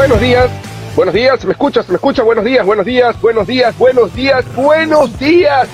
[0.00, 0.50] buenos días.
[0.96, 1.86] Buenos días, ¿me escuchas?
[1.90, 2.24] ¿Me escuchas?
[2.24, 5.68] Buenos días, buenos días, buenos días, buenos días, buenos días.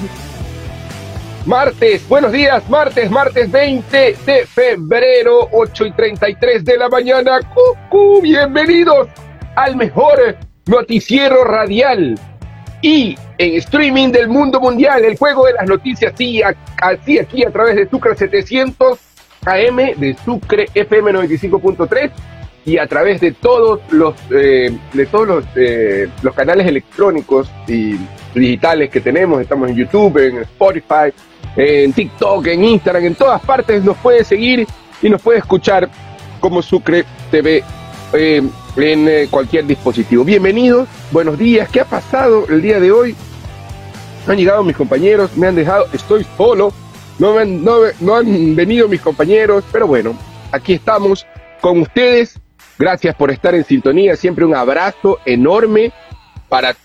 [1.45, 7.39] Martes, buenos días, martes, martes 20 de febrero, 8 y 33 de la mañana.
[7.54, 8.21] ¡Cucu!
[8.21, 9.06] Bienvenidos
[9.54, 10.37] al mejor
[10.67, 12.19] noticiero radial
[12.83, 16.43] y en streaming del mundo mundial, el juego de las noticias, sí,
[16.83, 18.98] así aquí a través de Sucre 700
[19.45, 22.11] AM, de Sucre FM 95.3
[22.66, 27.95] y a través de todos los eh, de todos los, eh, los canales electrónicos y
[28.34, 31.14] digitales que tenemos, estamos en YouTube, en Spotify,
[31.56, 34.66] en TikTok, en Instagram, en todas partes nos puede seguir
[35.00, 35.88] y nos puede escuchar
[36.41, 37.62] como Sucre TV
[38.12, 38.42] eh,
[38.77, 40.24] en cualquier dispositivo.
[40.24, 43.14] Bienvenidos, buenos días, ¿qué ha pasado el día de hoy?
[44.27, 46.72] Han llegado mis compañeros, me han dejado, estoy solo,
[47.20, 50.19] no, no, no han venido mis compañeros, pero bueno,
[50.50, 51.24] aquí estamos
[51.60, 52.41] con ustedes
[52.78, 54.16] Gracias por estar en sintonía.
[54.16, 55.92] Siempre un abrazo enorme
[56.48, 56.77] para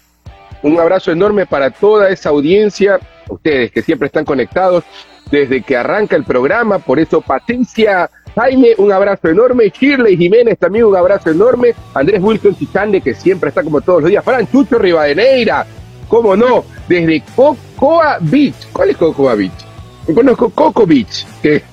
[0.63, 4.83] un abrazo enorme para toda esa audiencia, ustedes que siempre están conectados
[5.31, 6.77] desde que arranca el programa.
[6.77, 9.69] Por eso, Patricia Jaime, un abrazo enorme.
[9.69, 11.73] Shirley Jiménez, también un abrazo enorme.
[11.93, 14.23] Andrés Wilson Chichande, que siempre está como todos los días.
[14.23, 15.65] Fran Chucho Rivadeneira,
[16.07, 18.67] cómo no, desde Cocoa Beach.
[18.71, 19.65] ¿Cuál es Cocoa Beach?
[20.13, 21.63] Conozco Coco Beach, que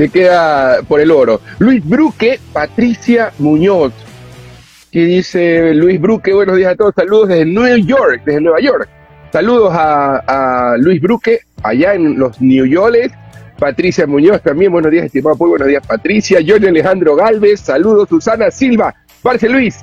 [0.00, 1.42] que queda por el oro.
[1.58, 3.92] Luis Bruque, Patricia Muñoz.
[4.90, 6.32] ¿Qué dice Luis Bruque?
[6.32, 6.94] Buenos días a todos.
[6.94, 8.88] Saludos desde New York, desde Nueva York.
[9.30, 13.12] Saludos a, Luis Bruque, allá en los New York.
[13.58, 15.36] Patricia Muñoz también, buenos días, estimado.
[15.36, 16.38] Buenos días, Patricia.
[16.46, 18.08] Johnny Alejandro Galvez, saludos.
[18.08, 19.80] Susana Silva, Parce Luis.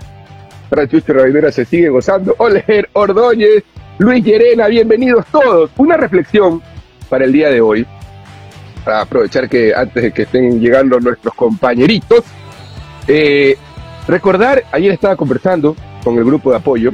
[0.67, 2.33] Francisco Rivera se sigue gozando.
[2.39, 3.63] Oler Ordóñez,
[3.99, 5.69] Luis Llerena, bienvenidos todos.
[5.77, 6.59] Una reflexión
[7.07, 7.85] para el día de hoy
[8.87, 12.23] para aprovechar que antes de que estén llegando nuestros compañeritos,
[13.05, 13.57] eh,
[14.07, 16.93] recordar, ayer estaba conversando con el grupo de apoyo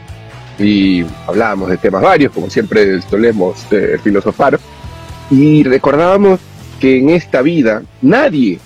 [0.58, 4.60] y hablábamos de temas varios, como siempre solemos eh, filosofar,
[5.30, 6.40] y recordábamos
[6.80, 8.60] que en esta vida nadie,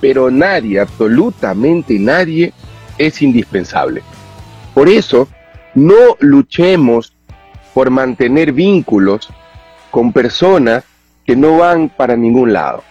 [0.00, 2.54] pero nadie, absolutamente nadie,
[2.96, 4.02] es indispensable.
[4.72, 5.28] Por eso,
[5.74, 7.12] no luchemos
[7.74, 9.28] por mantener vínculos
[9.90, 10.84] con personas
[11.26, 12.82] que no van para ningún lado.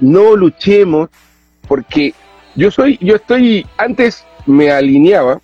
[0.00, 1.08] No luchemos
[1.66, 2.14] porque
[2.54, 5.40] yo soy, yo estoy, antes me alineaba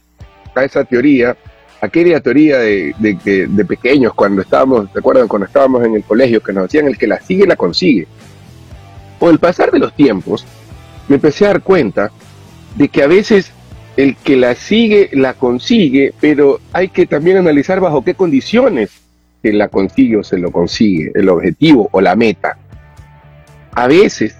[0.55, 1.37] a esa teoría,
[1.81, 5.29] aquella teoría de, de, de, pequeños cuando estábamos, ¿recuerdan?
[5.29, 8.07] Cuando estábamos en el colegio que nos decían el que la sigue la consigue.
[9.19, 10.47] Con el pasar de los tiempos,
[11.09, 12.11] me empecé a dar cuenta
[12.77, 13.53] de que a veces
[13.97, 18.91] el que la sigue la consigue, pero hay que también analizar bajo qué condiciones
[19.43, 22.57] que la consigue o se lo consigue, el objetivo o la meta.
[23.73, 24.37] A veces,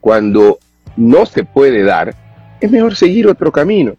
[0.00, 0.58] cuando
[0.96, 2.14] no se puede dar,
[2.60, 3.94] es mejor seguir otro camino.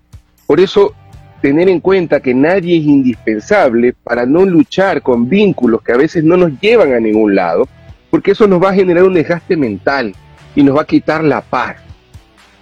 [0.46, 0.94] Por eso,
[1.42, 6.24] tener en cuenta que nadie es indispensable para no luchar con vínculos que a veces
[6.24, 7.68] no nos llevan a ningún lado,
[8.10, 10.16] porque eso nos va a generar un desgaste mental
[10.56, 11.78] y nos va a quitar la paz.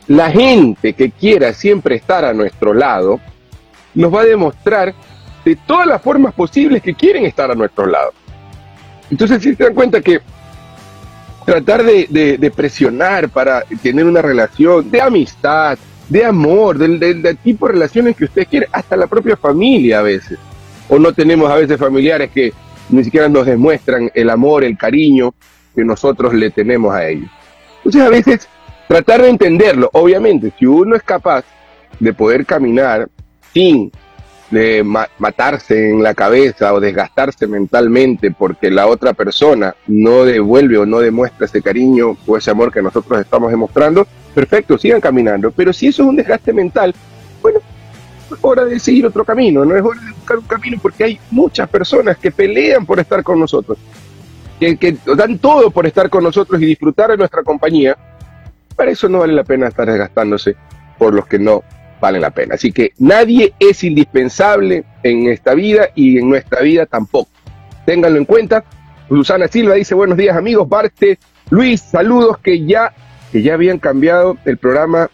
[0.08, 3.20] La gente que quiera siempre estar a nuestro lado
[3.94, 4.94] nos va a demostrar
[5.46, 8.12] de todas las formas posibles que quieren estar a nuestro lado.
[9.12, 10.20] Entonces, si se dan cuenta que
[11.46, 15.78] tratar de, presionar para tener una relación de amistad,
[16.10, 20.40] de amor, del, tipo de relaciones que usted quiere, hasta la propia familia a veces.
[20.90, 22.52] O no tenemos a veces familiares que
[22.90, 25.34] ni siquiera nos demuestran el amor, el cariño
[25.76, 27.30] que nosotros le tenemos a ellos.
[27.78, 28.48] Entonces a veces
[28.88, 31.46] tratar de entenderlo, obviamente, si uno es capaz
[32.00, 33.10] de poder caminar
[33.54, 33.92] sin
[34.56, 34.84] de
[35.18, 41.00] matarse en la cabeza o desgastarse mentalmente porque la otra persona no devuelve o no
[41.00, 45.52] demuestra ese cariño o ese amor que nosotros estamos demostrando, perfecto, sigan caminando.
[45.52, 46.96] Pero si eso es un desgaste mental,
[47.42, 47.60] bueno,
[48.32, 51.20] es hora de seguir otro camino, no es hora de buscar un camino porque hay
[51.32, 53.78] muchas personas que pelean por estar con nosotros,
[54.58, 57.98] que, que dan todo por estar con nosotros y disfrutar de nuestra compañía.
[58.74, 60.56] Para eso no vale la pena estar desgastándose
[60.98, 61.62] por los que no
[62.00, 62.56] valen la pena.
[62.56, 67.30] Así que nadie es indispensable en esta vida y en nuestra vida tampoco.
[67.86, 68.64] Ténganlo en cuenta.
[69.08, 70.68] Susana Silva dice buenos días amigos.
[70.68, 72.94] Barte, Luis, saludos que ya,
[73.32, 75.10] que ya habían cambiado el programa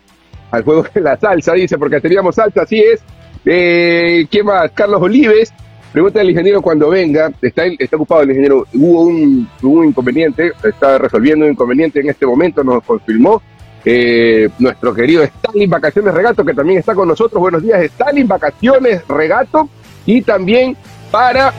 [0.49, 3.01] al juego de la salsa, dice, porque teníamos salsa, así es.
[3.45, 4.71] Eh, ¿Quién más?
[4.71, 5.53] Carlos Olives.
[5.91, 7.31] Pregunta al ingeniero cuando venga.
[7.41, 8.65] Está, está ocupado el ingeniero.
[8.73, 10.53] Hubo un, un inconveniente.
[10.63, 12.63] Está resolviendo un inconveniente en este momento.
[12.63, 13.41] Nos confirmó
[13.85, 17.39] eh, nuestro querido Stalin Vacaciones Regato, que también está con nosotros.
[17.39, 19.69] Buenos días, Stalin Vacaciones Regato.
[20.05, 20.75] Y también
[21.11, 21.53] para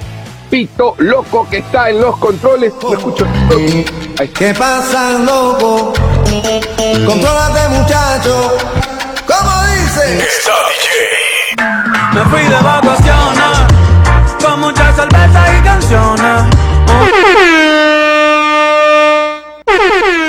[0.50, 2.72] Pito Loco, que está en los controles.
[2.88, 3.26] ¿Me escucho?
[4.34, 5.92] ¿Qué pasa, loco?
[7.06, 8.56] Controlate, muchacho.
[9.26, 10.18] ¿Cómo dice?
[10.18, 11.22] Está DJ.
[12.14, 13.58] Me fui de vacaciones,
[14.44, 16.42] con muchas cervezas y canciones.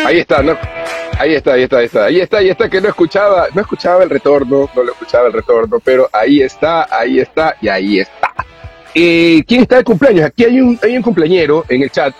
[0.05, 0.57] Ahí está, ¿no?
[1.19, 4.03] Ahí está, ahí está, ahí está, ahí está, ahí está, que no escuchaba, no escuchaba
[4.03, 8.33] el retorno, no lo escuchaba el retorno, pero ahí está, ahí está y ahí está.
[8.95, 10.25] Eh, ¿Quién está de cumpleaños?
[10.25, 12.13] Aquí hay un, hay un cumpleañero en el chat,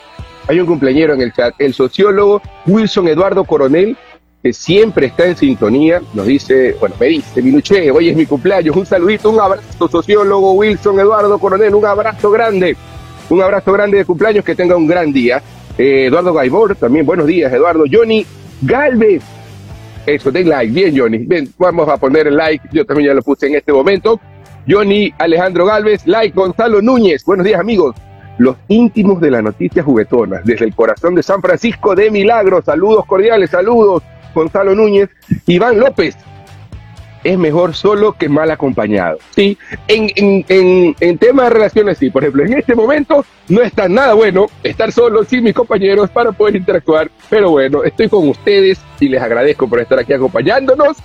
[0.47, 3.97] hay un cumpleañero en el chat, el sociólogo Wilson Eduardo Coronel,
[4.41, 8.75] que siempre está en sintonía, nos dice, bueno, me dice, Minuché, hoy es mi cumpleaños,
[8.75, 12.77] un saludito, un abrazo, sociólogo Wilson Eduardo Coronel, un abrazo grande,
[13.29, 15.41] un abrazo grande de cumpleaños, que tenga un gran día.
[15.77, 17.85] Eh, Eduardo Gaibor, también buenos días, Eduardo.
[17.91, 18.25] Johnny
[18.65, 19.21] Galvez,
[20.05, 21.27] eso, den like, bien Johnny,
[21.57, 24.19] vamos a poner el like, yo también ya lo puse en este momento.
[24.67, 27.93] Johnny Alejandro Galvez, like, Gonzalo Núñez, buenos días amigos.
[28.37, 33.05] Los íntimos de la noticia juguetona, desde el corazón de San Francisco de Milagro, saludos
[33.05, 34.01] cordiales, saludos,
[34.33, 35.09] Gonzalo Núñez,
[35.45, 36.15] Iván López,
[37.23, 39.17] es mejor solo que mal acompañado.
[39.35, 42.09] Sí, en, en, en, en tema de relaciones, sí.
[42.09, 46.31] Por ejemplo, en este momento no está nada bueno estar solo sin mis compañeros para
[46.31, 47.09] poder interactuar.
[47.29, 50.97] Pero bueno, estoy con ustedes y les agradezco por estar aquí acompañándonos.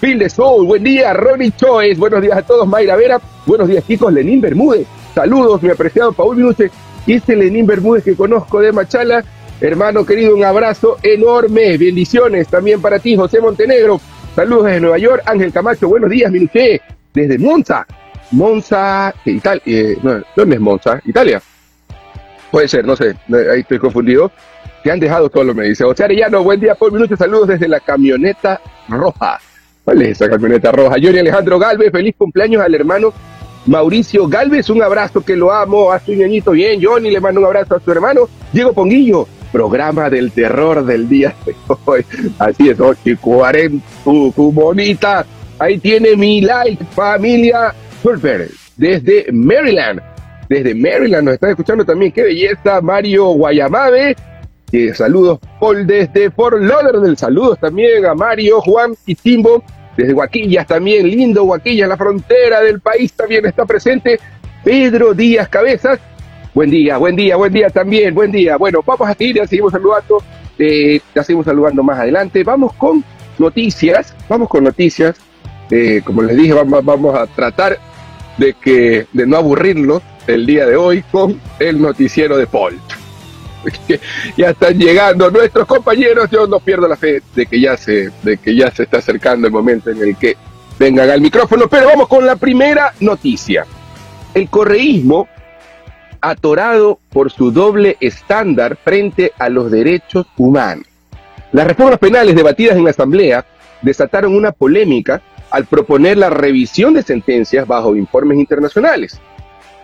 [0.00, 3.86] Phil de Soul, buen día, Ronnie Choes, buenos días a todos, Mayra Vera, buenos días
[3.86, 4.84] chicos, Lenín Bermúdez,
[5.14, 6.72] saludos, mi apreciado Paul Minuche,
[7.06, 9.22] este Lenín Bermúdez que conozco de Machala,
[9.60, 14.00] hermano querido, un abrazo enorme, bendiciones también para ti, José Montenegro,
[14.34, 16.80] Saludos desde Nueva York, Ángel Camacho, buenos días, Minuché,
[17.12, 17.86] desde Monza.
[18.30, 21.00] Monza, Italia, eh, no, ¿dónde es Monza?
[21.04, 21.42] Italia.
[22.50, 24.32] Puede ser, no sé, ahí estoy confundido.
[24.82, 25.84] Te han dejado todo lo me dice.
[25.84, 28.58] José Arellano, buen día, por minuto, saludos desde la camioneta
[28.88, 29.38] roja.
[29.84, 30.96] ¿Cuál es esa camioneta roja?
[30.96, 33.12] Yuri Alejandro Galvez, feliz cumpleaños al hermano
[33.66, 36.80] Mauricio Galvez, un abrazo que lo amo, a su ñañito bien.
[36.82, 38.28] Johnny le mando un abrazo a su hermano.
[38.52, 41.54] Diego Ponguillo, programa del terror del día de
[41.84, 42.04] hoy.
[42.38, 45.24] Así es, 8 y 40, tu, bonita.
[45.58, 50.00] Ahí tiene mi like, familia Surfer, desde Maryland.
[50.48, 52.10] Desde Maryland nos están escuchando también.
[52.10, 54.16] Qué belleza, Mario Guayamabe.
[54.94, 57.16] Saludos, Paul, desde Fort Lauderdale.
[57.16, 59.62] Saludos también a Mario, Juan y Timbo.
[59.96, 64.18] Desde Guaquillas también, lindo Guaquillas, la frontera del país también está presente.
[64.64, 66.00] Pedro Díaz Cabezas,
[66.54, 68.58] Buen día, buen día, buen día también, buen día.
[68.58, 70.22] Bueno, vamos a seguir, ya seguimos saludando,
[70.58, 72.44] eh, ya seguimos saludando más adelante.
[72.44, 73.02] Vamos con
[73.38, 75.16] noticias, vamos con noticias.
[75.70, 77.78] Eh, como les dije, vamos, vamos a tratar
[78.36, 82.78] de que de no aburrirlos el día de hoy con el noticiero de Paul.
[84.36, 88.36] ya están llegando nuestros compañeros, yo no pierdo la fe de que ya se, de
[88.36, 90.36] que ya se está acercando el momento en el que
[90.78, 93.64] vengan al micrófono, pero vamos con la primera noticia.
[94.34, 95.28] El correísmo
[96.22, 100.86] atorado por su doble estándar frente a los derechos humanos.
[101.52, 103.44] Las reformas penales debatidas en la Asamblea
[103.82, 105.20] desataron una polémica
[105.50, 109.20] al proponer la revisión de sentencias bajo informes internacionales.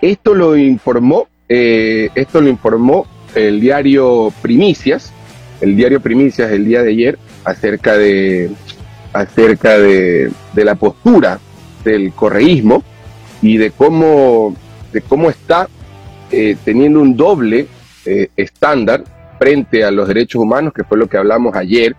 [0.00, 5.12] Esto lo informó, eh, esto lo informó el diario Primicias,
[5.61, 8.50] el diario Primicias el día de ayer acerca de
[9.12, 11.40] acerca de, de la postura
[11.85, 12.82] del correísmo
[13.43, 14.55] y de cómo
[14.93, 15.69] de cómo está
[16.30, 17.66] eh, teniendo un doble
[18.04, 19.04] eh, estándar
[19.38, 21.94] frente a los derechos humanos, que fue lo que hablamos ayer.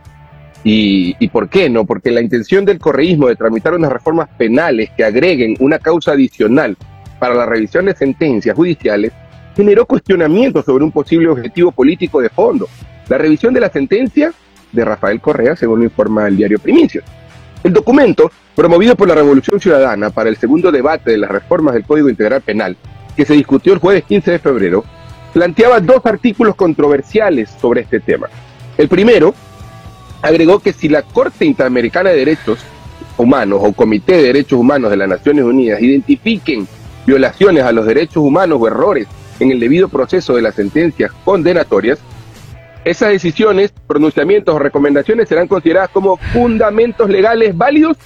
[0.63, 1.85] Y, y, por qué no?
[1.85, 6.75] Porque la intención del correísmo de tramitar unas reformas penales que agreguen una causa adicional
[7.17, 9.13] para la revisión de sentencias judiciales
[9.55, 12.67] generó cuestionamientos sobre un posible objetivo político de fondo.
[13.07, 14.31] La revisión de la sentencia
[14.71, 17.03] de Rafael Correa, según lo informa el diario Primicias.
[17.63, 21.83] El documento, promovido por la Revolución Ciudadana para el segundo debate de las reformas del
[21.83, 22.77] Código Integral Penal,
[23.19, 24.85] que se discutió el jueves 15 de febrero,
[25.33, 28.29] planteaba dos artículos controversiales sobre este tema.
[28.77, 29.35] El primero
[30.21, 32.59] agregó que si la Corte Interamericana de Derechos
[33.17, 36.65] Humanos o Comité de Derechos Humanos de las Naciones Unidas identifiquen
[37.05, 39.05] violaciones a los derechos humanos o errores
[39.41, 41.99] en el debido proceso de las sentencias condenatorias,
[42.85, 47.97] esas decisiones, pronunciamientos o recomendaciones serán consideradas como fundamentos legales válidos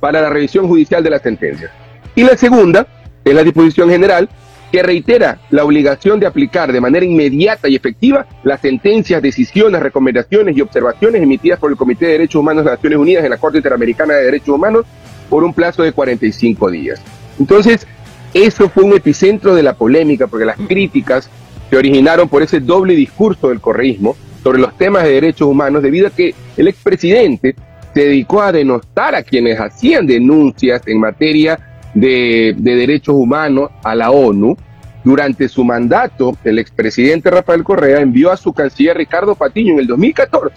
[0.00, 1.70] para la revisión judicial de las sentencias.
[2.14, 2.86] Y la segunda
[3.22, 4.30] es la disposición general
[4.72, 10.56] que reitera la obligación de aplicar de manera inmediata y efectiva las sentencias, decisiones, recomendaciones
[10.56, 13.36] y observaciones emitidas por el Comité de Derechos Humanos de las Naciones Unidas en la
[13.36, 14.86] Corte Interamericana de Derechos Humanos
[15.28, 17.02] por un plazo de 45 días.
[17.38, 17.86] Entonces,
[18.32, 21.28] eso fue un epicentro de la polémica, porque las críticas
[21.68, 26.06] se originaron por ese doble discurso del correísmo sobre los temas de derechos humanos, debido
[26.06, 27.54] a que el expresidente
[27.92, 34.10] se dedicó a denostar a quienes hacían denuncias en materia de, Derechos Humanos a la
[34.10, 34.56] ONU,
[35.04, 39.86] durante su mandato, el expresidente Rafael Correa envió a su canciller Ricardo Patiño en el
[39.88, 40.54] 2014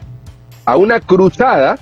[0.65, 1.77] a una cruzada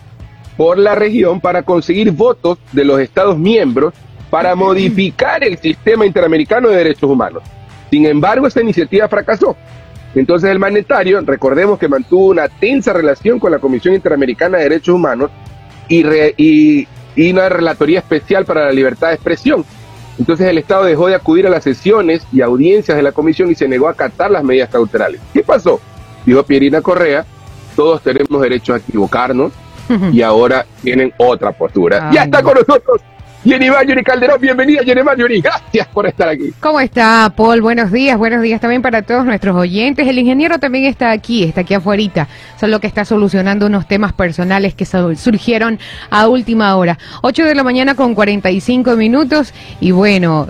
[0.55, 3.93] por la región para conseguir votos de los Estados miembros
[4.29, 7.43] para modificar el sistema interamericano de derechos humanos.
[7.89, 9.55] Sin embargo, esta iniciativa fracasó.
[10.15, 14.95] Entonces el mandatario, recordemos que mantuvo una tensa relación con la Comisión Interamericana de Derechos
[14.95, 15.31] Humanos
[15.87, 16.03] y,
[16.37, 19.65] y, y una relatoría especial para la libertad de expresión.
[20.19, 23.55] Entonces el Estado dejó de acudir a las sesiones y audiencias de la comisión y
[23.55, 25.19] se negó a acatar las medidas cautelales.
[25.33, 25.79] ¿Qué pasó?
[26.25, 27.25] Dijo Pierina Correa,
[27.75, 29.51] todos tenemos derecho a equivocarnos
[30.11, 32.09] y ahora tienen otra postura.
[32.11, 33.01] ya está con nosotros
[33.43, 36.53] Jenny Mayuri Calderón, bienvenida Jenny Mayuri, gracias por estar aquí.
[36.61, 37.61] ¿Cómo está, Paul?
[37.61, 40.07] Buenos días, buenos días también para todos nuestros oyentes.
[40.07, 44.75] El ingeniero también está aquí, está aquí afuera, solo que está solucionando unos temas personales
[44.75, 45.77] que surgieron
[46.09, 46.97] a última hora.
[47.21, 50.47] 8 de la mañana con 45 minutos y bueno,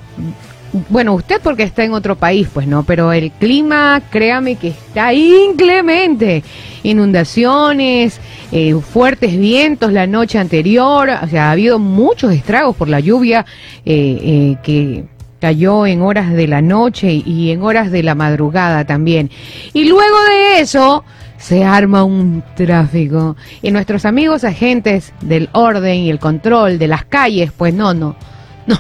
[0.90, 5.14] bueno, usted porque está en otro país, pues no, pero el clima, créame que está
[5.14, 6.44] inclemente.
[6.82, 8.20] Inundaciones,
[8.52, 13.46] eh, fuertes vientos la noche anterior, o sea, ha habido muchos estragos por la lluvia
[13.86, 15.06] eh, eh, que
[15.40, 19.30] cayó en horas de la noche y en horas de la madrugada también.
[19.74, 21.04] Y luego de eso
[21.38, 23.36] se arma un tráfico.
[23.62, 28.16] Y nuestros amigos agentes del orden y el control de las calles, pues no, no,
[28.68, 28.78] no,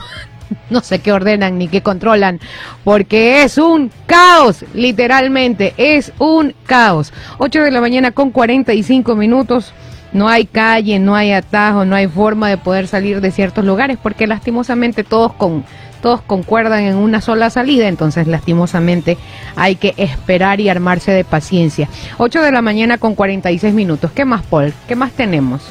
[0.70, 2.40] no sé qué ordenan ni qué controlan,
[2.84, 7.14] porque es un caos, literalmente, es un caos.
[7.38, 9.74] 8 de la mañana con 45 minutos.
[10.12, 13.98] No hay calle, no hay atajo, no hay forma de poder salir de ciertos lugares
[14.02, 15.66] porque lastimosamente todos con
[16.04, 19.18] todos concuerdan en una sola salida, entonces lastimosamente
[19.56, 21.88] hay que esperar y armarse de paciencia.
[22.18, 24.12] 8 de la mañana con 46 minutos.
[24.12, 24.74] ¿Qué más, Paul?
[24.86, 25.64] ¿Qué más tenemos?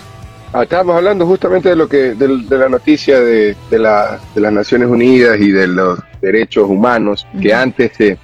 [0.55, 4.53] Ah, estábamos hablando justamente de lo que de, la noticia de, de, la, de, las
[4.53, 8.19] Naciones Unidas y de los derechos humanos que antes se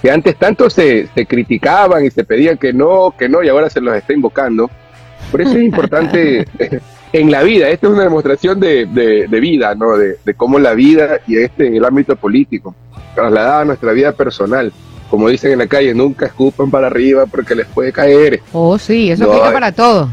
[0.00, 3.70] que antes tanto se, se, criticaban y se pedían que no, que no, y ahora
[3.70, 4.70] se los está invocando.
[5.30, 6.46] Por eso es importante
[7.12, 9.96] en la vida, esta es una demostración de, de vida, ¿no?
[9.96, 12.74] De, cómo la vida y este en el ámbito político,
[13.14, 14.72] trasladada a nuestra vida personal.
[15.08, 18.40] Como dicen en la calle, nunca escupan para arriba porque les puede caer.
[18.52, 20.10] Oh, sí, eso aplica para todo.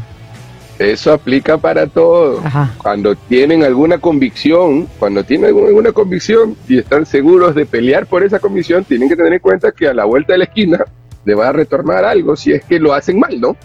[0.78, 2.42] Eso aplica para todo.
[2.78, 8.38] Cuando tienen alguna convicción, cuando tienen alguna convicción y están seguros de pelear por esa
[8.38, 10.84] convicción, tienen que tener en cuenta que a la vuelta de la esquina
[11.24, 13.56] le va a retornar algo si es que lo hacen mal, ¿no?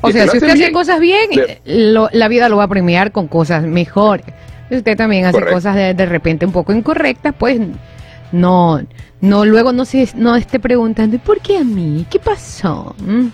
[0.00, 1.30] O sea, si usted hace cosas bien,
[1.64, 4.26] la vida lo va a premiar con cosas mejores.
[4.68, 7.58] Si usted también hace cosas de, de, repente un poco incorrectas, pues
[8.30, 8.80] no,
[9.20, 12.06] no, luego no se, no esté preguntando, ¿por qué a mí?
[12.10, 12.94] ¿Qué pasó?
[12.98, 13.28] ¿Mm?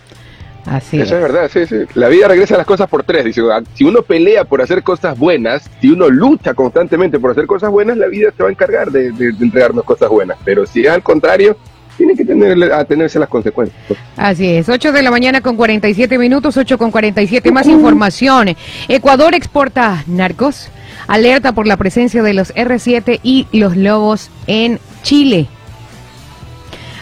[0.67, 1.23] Así Eso es.
[1.23, 1.77] verdad, sí, sí.
[1.95, 3.25] La vida regresa a las cosas por tres.
[3.25, 3.43] Dice,
[3.75, 7.97] si uno pelea por hacer cosas buenas, si uno lucha constantemente por hacer cosas buenas,
[7.97, 10.39] la vida se va a encargar de, entregarnos cosas buenas.
[10.45, 11.57] Pero si es al contrario,
[11.97, 13.79] tiene que tener, atenerse a las consecuencias.
[14.17, 17.53] Así es, 8 de la mañana con 47 minutos, 8 con 47.
[17.53, 18.57] Más información.
[18.89, 20.71] Ecuador exporta narcos.
[21.07, 25.49] Alerta por la presencia de los R7 y los lobos en Chile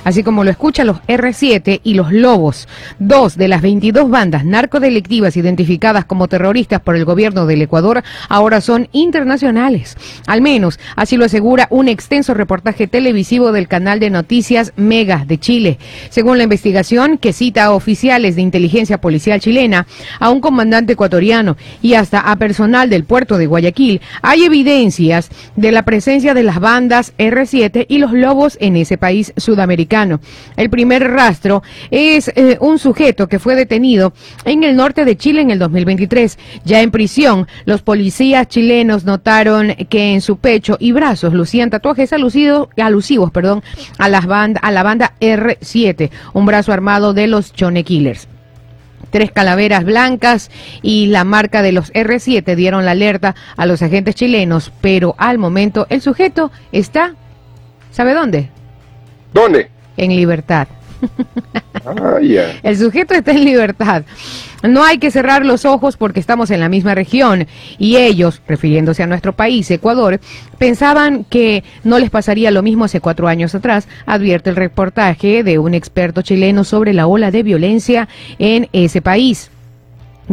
[0.04, 2.68] así como lo escucha los R7 y los Lobos,
[2.98, 8.60] dos de las 22 bandas narcodelictivas identificadas como terroristas por el gobierno del Ecuador, ahora
[8.60, 9.96] son internacionales.
[10.26, 15.38] Al menos así lo asegura un extenso reportaje televisivo del canal de noticias Mega de
[15.38, 15.78] Chile.
[16.10, 19.86] Según la investigación que cita a oficiales de inteligencia policial chilena,
[20.18, 25.72] a un comandante ecuatoriano y hasta a personal del puerto de Guayaquil, hay evidencias de
[25.72, 29.91] la presencia de las bandas R7 y los Lobos en ese país sudamericano
[30.56, 35.42] el primer rastro es eh, un sujeto que fue detenido en el norte de Chile
[35.42, 36.38] en el 2023.
[36.64, 42.12] Ya en prisión, los policías chilenos notaron que en su pecho y brazos lucían tatuajes
[42.12, 43.62] alusivos, perdón,
[43.98, 48.28] a, las a la banda R7, un brazo armado de los Chone Killers
[49.10, 54.14] tres calaveras blancas y la marca de los R7 dieron la alerta a los agentes
[54.14, 57.14] chilenos, pero al momento el sujeto está,
[57.90, 58.48] ¿sabe dónde?
[59.32, 59.70] ¿Dónde?
[59.96, 60.68] En libertad.
[61.84, 62.18] Ah,
[62.62, 64.04] El sujeto está en libertad.
[64.62, 69.02] No hay que cerrar los ojos porque estamos en la misma región y ellos, refiriéndose
[69.02, 70.20] a nuestro país, Ecuador,
[70.58, 75.58] pensaban que no les pasaría lo mismo hace cuatro años atrás, advierte el reportaje de
[75.58, 78.08] un experto chileno sobre la ola de violencia
[78.38, 79.51] en ese país.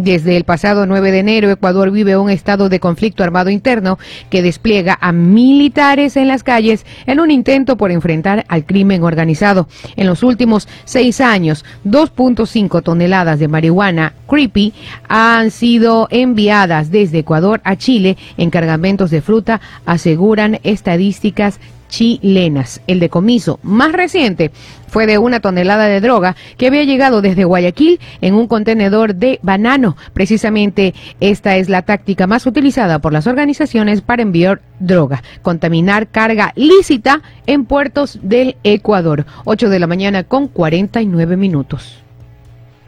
[0.03, 4.41] Desde el pasado 9 de enero, Ecuador vive un estado de conflicto armado interno que
[4.41, 9.67] despliega a militares en las calles en un intento por enfrentar al crimen organizado.
[9.97, 14.73] En los últimos seis años, 2.5 toneladas de marihuana creepy
[15.09, 22.81] han sido enviadas desde Ecuador a Chile en cargamentos de fruta, aseguran estadísticas chilenas.
[22.87, 24.51] El decomiso más reciente
[24.87, 29.39] fue de una tonelada de droga que había llegado desde Guayaquil en un contenedor de
[29.43, 29.97] banano.
[30.13, 36.53] Precisamente esta es la táctica más utilizada por las organizaciones para enviar droga, contaminar carga
[36.55, 39.25] lícita en puertos del Ecuador.
[39.45, 42.03] 8 de la mañana con 49 minutos.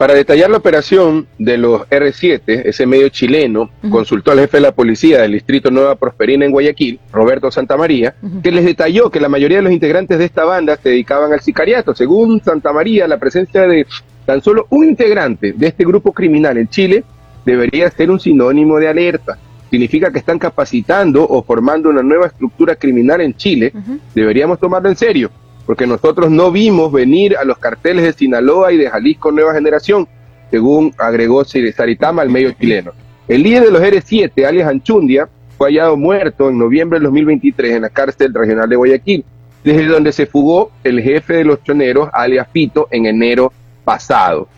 [0.02, 4.72] Para detallar la operación de los R7, ese medio chileno consultó al jefe de la
[4.72, 9.58] policía del distrito Nueva Prosperina en Guayaquil, Roberto Santamaría, que les detalló que la mayoría
[9.58, 11.94] de los integrantes de esta banda se dedicaban al sicariato.
[11.94, 13.86] Según Santamaría, la presencia de
[14.26, 17.04] tan solo un integrante de este grupo criminal en Chile
[17.46, 19.38] debería ser un sinónimo de alerta.
[19.70, 23.72] Significa que están capacitando o formando una nueva estructura criminal en Chile.
[24.16, 25.30] Deberíamos tomarlo en serio
[25.66, 30.08] porque nosotros no vimos venir a los carteles de Sinaloa y de Jalisco Nueva Generación,
[30.50, 32.92] según agregó Saritama al medio chileno.
[33.28, 37.82] El líder de los R7, alias Anchundia, fue hallado muerto en noviembre del 2023 en
[37.82, 39.24] la cárcel regional de Guayaquil,
[39.62, 43.52] desde donde se fugó el jefe de los choneros, alias Pito, en enero
[43.84, 44.48] pasado.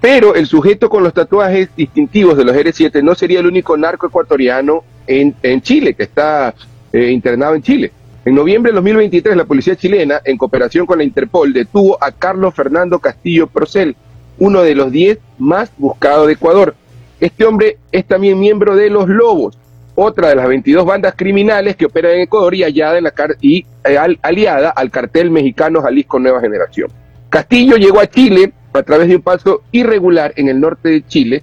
[0.00, 4.06] Pero el sujeto con los tatuajes distintivos de los R7 no sería el único narco
[4.06, 6.54] ecuatoriano en, Chile, que está
[6.92, 7.92] eh, internado en Chile.
[8.24, 12.54] En noviembre de 2023, la policía chilena, en cooperación con la Interpol, detuvo a Carlos
[12.54, 13.96] Fernando Castillo Procel,
[14.38, 16.76] uno de los 10 más buscados de Ecuador.
[17.18, 19.58] Este hombre es también miembro de Los Lobos,
[19.96, 23.98] otra de las 22 bandas criminales que operan en Ecuador y, en la y eh,
[24.22, 26.92] aliada al cartel mexicano Jalisco Nueva Generación.
[27.28, 31.42] Castillo llegó a Chile a través de un paso irregular en el norte de Chile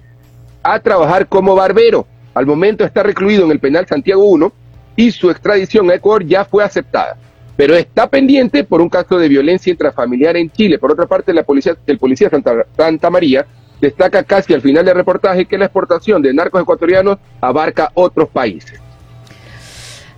[0.62, 2.06] a trabajar como barbero.
[2.32, 4.59] Al momento está recluido en el penal Santiago 1
[5.00, 7.16] y su extradición a Ecuador ya fue aceptada,
[7.56, 10.78] pero está pendiente por un caso de violencia intrafamiliar en Chile.
[10.78, 13.46] Por otra parte, la policía, el policía Santa, Santa María
[13.80, 18.78] destaca casi al final del reportaje que la exportación de narcos ecuatorianos abarca otros países.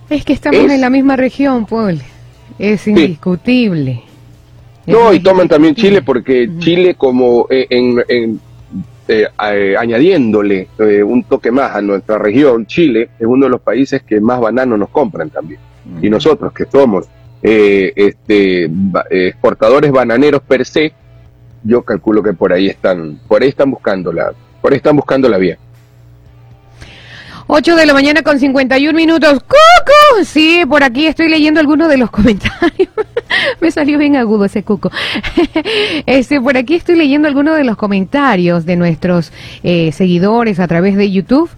[0.09, 2.01] Es que estamos en la misma región, Paul.
[2.59, 4.03] Es indiscutible.
[4.85, 8.41] No, y toman también Chile porque Chile como eh, en
[9.07, 13.61] eh, eh, añadiéndole eh, un toque más a nuestra región, Chile es uno de los
[13.61, 15.59] países que más bananos nos compran también.
[16.01, 17.09] Y nosotros que somos
[17.41, 18.71] este,
[19.09, 20.93] exportadores bananeros per se,
[21.61, 25.27] yo calculo que por ahí están, por ahí están buscando la, por ahí están buscando
[25.27, 25.57] la vía.
[27.47, 29.39] 8 de la mañana con 51 minutos.
[29.41, 30.23] ¡Cuco!
[30.23, 32.89] Sí, por aquí estoy leyendo algunos de los comentarios.
[33.61, 34.91] Me salió bien agudo ese cuco.
[36.05, 39.31] este, por aquí estoy leyendo algunos de los comentarios de nuestros
[39.63, 41.49] eh, seguidores a través de YouTube.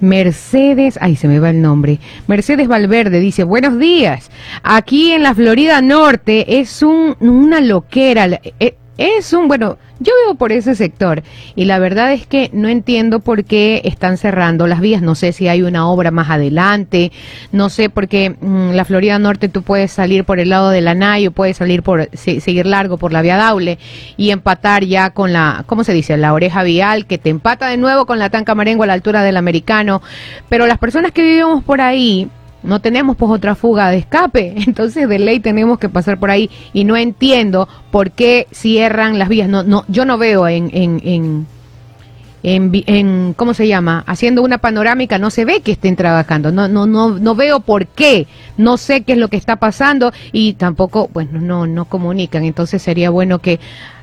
[0.00, 1.98] Mercedes, ay, se me va el nombre.
[2.26, 4.30] Mercedes Valverde dice, buenos días.
[4.62, 8.40] Aquí en la Florida Norte es un, una loquera.
[8.60, 11.22] Eh, es un, bueno, yo vivo por ese sector
[11.54, 15.00] y la verdad es que no entiendo por qué están cerrando las vías.
[15.02, 17.12] No sé si hay una obra más adelante,
[17.52, 20.80] no sé por qué mm, la Florida Norte tú puedes salir por el lado de
[20.80, 23.78] la NAI o puedes salir por seguir largo por la vía Daule
[24.16, 26.16] y empatar ya con la, ¿cómo se dice?
[26.16, 29.22] La oreja vial que te empata de nuevo con la Tanca Marengo a la altura
[29.22, 30.02] del americano.
[30.48, 32.28] Pero las personas que vivimos por ahí,
[32.62, 36.50] no tenemos pues otra fuga de escape, entonces de ley tenemos que pasar por ahí.
[36.72, 39.48] Y no entiendo por qué cierran las vías.
[39.48, 41.46] No, no, yo no veo en, en, en
[42.48, 44.04] en, ¿cómo se llama?
[44.06, 47.88] Haciendo una panorámica, no se ve que estén trabajando, no, no, no, no veo por
[47.88, 52.44] qué, no sé qué es lo que está pasando y tampoco, bueno, no, no comunican,
[52.44, 53.58] entonces sería bueno que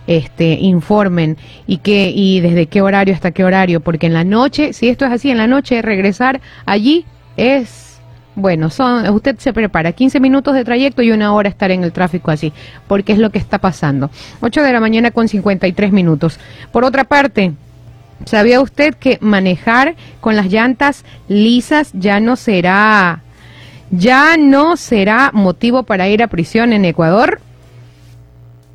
[0.08, 1.38] este informen
[1.68, 5.06] y que, y desde qué horario hasta qué horario, porque en la noche, si esto
[5.06, 7.06] es así, en la noche regresar allí
[7.38, 7.93] es
[8.36, 11.92] bueno, son, usted se prepara 15 minutos de trayecto y una hora estar en el
[11.92, 12.52] tráfico así,
[12.88, 14.10] porque es lo que está pasando.
[14.42, 16.40] 8 de la mañana con 53 minutos.
[16.72, 17.54] Por otra parte,
[18.26, 23.22] ¿sabía usted que manejar con las llantas lisas ya no será
[23.96, 27.40] ya no será motivo para ir a prisión en Ecuador?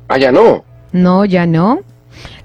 [0.07, 0.63] Ah, ya no.
[0.93, 1.81] No, ya no.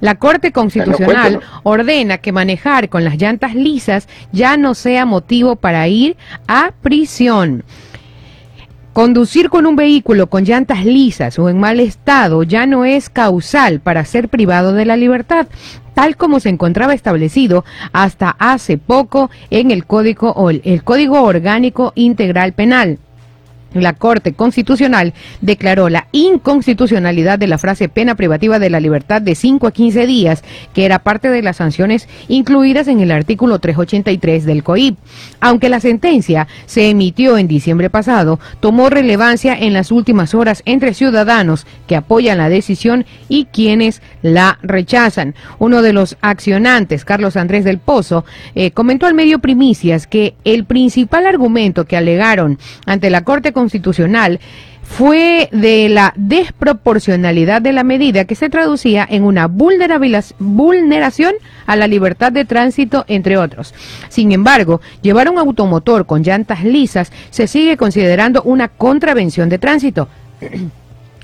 [0.01, 5.87] La Corte Constitucional ordena que manejar con las llantas lisas ya no sea motivo para
[5.89, 7.65] ir a prisión.
[8.93, 13.81] Conducir con un vehículo con llantas lisas o en mal estado ya no es causal
[13.81, 15.49] para ser privado de la libertad,
[15.95, 22.53] tal como se encontraba establecido hasta hace poco en el Código, el Código Orgánico Integral
[22.53, 22.99] Penal
[23.75, 29.35] la Corte Constitucional declaró la inconstitucionalidad de la frase pena privativa de la libertad de
[29.35, 34.45] 5 a 15 días, que era parte de las sanciones incluidas en el artículo 383
[34.45, 34.97] del COIP.
[35.41, 40.95] Aunque la sentencia se emitió en diciembre pasado, tomó relevancia en las últimas horas entre
[40.95, 45.35] ciudadanos que apoyan la decisión y quienes la rechazan.
[45.59, 50.65] Uno de los accionantes, Carlos Andrés del Pozo, eh, comentó al medio Primicias que el
[50.65, 54.41] principal argumento que alegaron ante la Corte Constitucional constitucional
[54.83, 61.35] fue de la desproporcionalidad de la medida que se traducía en una vulneración
[61.67, 63.75] a la libertad de tránsito, entre otros.
[64.09, 70.09] Sin embargo, llevar un automotor con llantas lisas se sigue considerando una contravención de tránsito.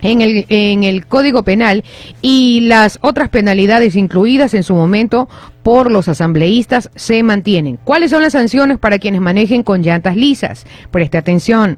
[0.02, 1.84] En el, en el Código Penal
[2.22, 5.28] y las otras penalidades incluidas en su momento
[5.62, 7.78] por los asambleístas se mantienen.
[7.84, 10.64] ¿Cuáles son las sanciones para quienes manejen con llantas lisas?
[10.90, 11.76] Preste atención.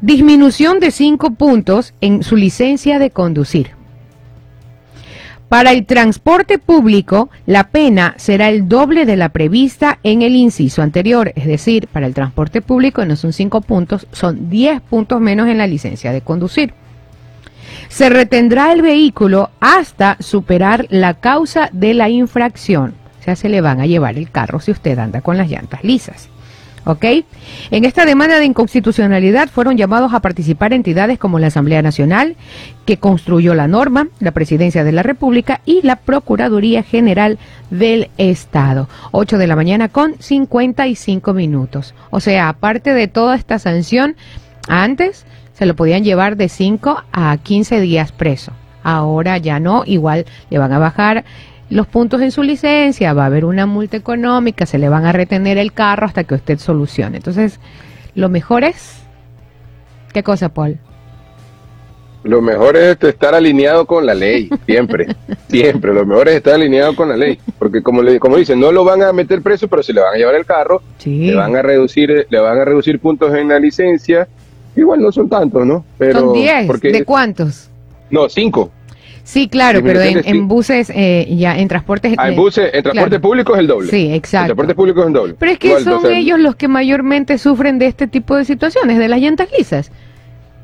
[0.00, 3.70] Disminución de cinco puntos en su licencia de conducir.
[5.48, 10.82] Para el transporte público, la pena será el doble de la prevista en el inciso
[10.82, 15.48] anterior, es decir, para el transporte público no son cinco puntos, son 10 puntos menos
[15.48, 16.74] en la licencia de conducir.
[17.88, 23.62] Se retendrá el vehículo hasta superar la causa de la infracción, o sea, se le
[23.62, 26.28] van a llevar el carro si usted anda con las llantas lisas.
[26.84, 27.04] ¿Ok?
[27.70, 32.36] En esta demanda de inconstitucionalidad fueron llamados a participar entidades como la Asamblea Nacional,
[32.86, 37.38] que construyó la norma, la Presidencia de la República y la Procuraduría General
[37.70, 38.88] del Estado.
[39.12, 41.94] 8 de la mañana con 55 minutos.
[42.10, 44.16] O sea, aparte de toda esta sanción,
[44.68, 48.52] antes se lo podían llevar de 5 a 15 días preso.
[48.82, 51.24] Ahora ya no, igual le van a bajar
[51.70, 55.12] los puntos en su licencia, va a haber una multa económica, se le van a
[55.12, 57.18] retener el carro hasta que usted solucione.
[57.18, 57.60] Entonces,
[58.14, 59.02] lo mejor es...
[60.12, 60.78] ¿Qué cosa, Paul?
[62.24, 65.06] Lo mejor es este, estar alineado con la ley, siempre,
[65.48, 65.94] siempre.
[65.94, 68.84] Lo mejor es estar alineado con la ley, porque como le, como dicen, no lo
[68.84, 71.26] van a meter preso, pero se le van a llevar el carro, Sí.
[71.28, 74.26] le van a reducir, le van a reducir puntos en la licencia.
[74.74, 75.84] Igual no son tantos, ¿no?
[75.96, 76.66] Pero Son 10.
[76.66, 77.70] porque ¿De cuántos?
[78.10, 78.70] no cinco.
[79.28, 82.14] Sí, claro, pero en, en buses, eh, ya en transportes...
[82.16, 83.20] Ah, en eh, buses, en transporte claro.
[83.20, 83.90] público es el doble.
[83.90, 84.46] Sí, En exacto.
[84.46, 85.34] transporte público es el doble.
[85.38, 88.96] Pero es que Igual, son ellos los que mayormente sufren de este tipo de situaciones,
[88.96, 89.92] de las llantas lisas.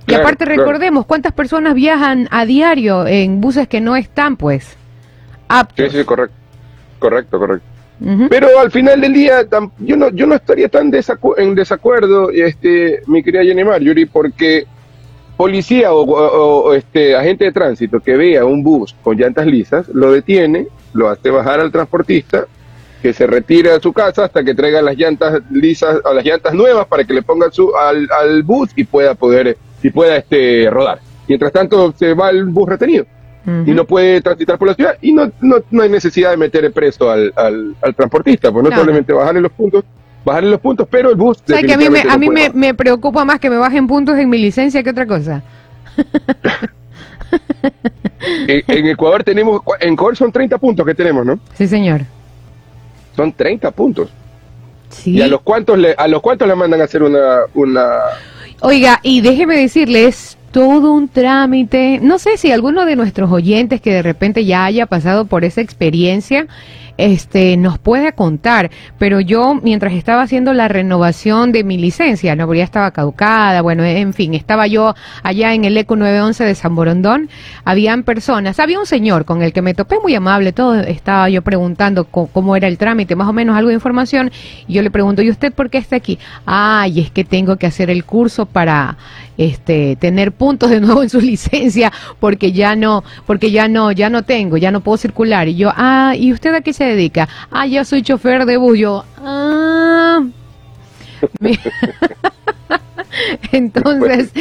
[0.05, 0.63] Y Claro, aparte claro.
[0.63, 4.79] recordemos cuántas personas viajan a diario en buses que no están, pues,
[5.47, 5.93] aptos.
[5.93, 6.35] Sí, sí, correcto.
[7.01, 7.67] Correcto, correcto.
[8.31, 9.47] Pero al final del día,
[9.81, 14.65] yo no, yo no estaría tan desacu- en desacuerdo, este, mi querida Jenny Marjorie, porque
[15.37, 19.89] policía o, o- o, este agente de tránsito que vea un bus con llantas lisas,
[19.89, 22.47] lo detiene, lo hace bajar al transportista,
[23.03, 26.55] que se retire a su casa hasta que traiga las llantas lisas o las llantas
[26.55, 30.71] nuevas para que le pongan su, al, al bus y pueda poder y pueda este
[30.71, 31.01] rodar.
[31.29, 33.05] Mientras tanto se va el bus retenido
[33.67, 36.73] y no puede transitar por la ciudad y no, no, no hay necesidad de meter
[36.73, 38.85] preso al, al, al transportista, pues no Claro.
[38.85, 39.85] solamente bajarle los puntos,
[40.25, 42.75] bajarle los puntos, pero el bus ¿Sabes que a mí, me, a mí me, me
[42.75, 45.43] preocupa más que me bajen puntos en mi licencia que otra cosa?
[48.47, 51.39] En, en Ecuador tenemos, en Ecuador son 30 puntos que tenemos, ¿no?
[51.55, 52.03] Sí, señor.
[53.15, 54.09] Son 30 puntos.
[54.89, 55.17] Sí.
[55.17, 57.99] ¿Y a los cuantos le, a los cuantos le mandan a hacer una, una
[58.61, 61.99] Oiga, y déjeme decirles, todo un trámite.
[62.01, 65.61] No sé si alguno de nuestros oyentes que de repente ya haya pasado por esa
[65.61, 66.47] experiencia,
[66.97, 68.71] este, nos puede contar.
[68.99, 73.85] Pero yo, mientras estaba haciendo la renovación de mi licencia, no, ya estaba caducada, bueno,
[73.85, 77.29] en fin, estaba yo allá en el ECO 911 de San Borondón,
[77.65, 81.43] habían personas, había un señor con el que me topé muy amable, todo estaba yo
[81.43, 84.31] preguntando cómo era el trámite, más o menos algo de información,
[84.67, 86.19] y yo le pregunto, ¿y usted por qué está aquí?
[86.47, 88.97] Ay, es que tengo que hacer el curso para
[89.37, 94.11] este tener puntos de nuevo en su licencia porque ya no porque ya no ya
[94.11, 95.49] no tengo ya no puedo circular.
[95.49, 98.79] Y yo ah y usted a qué se dedica ah ya soy chofer de bus
[98.79, 100.23] yo ah
[103.53, 104.33] entonces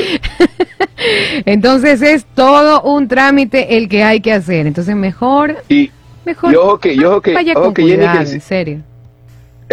[1.45, 4.67] entonces es todo un trámite el que hay que hacer.
[4.67, 5.91] Entonces mejor y,
[6.25, 8.92] mejor y ojo que, y ojo que, vaya con que cuidado en serio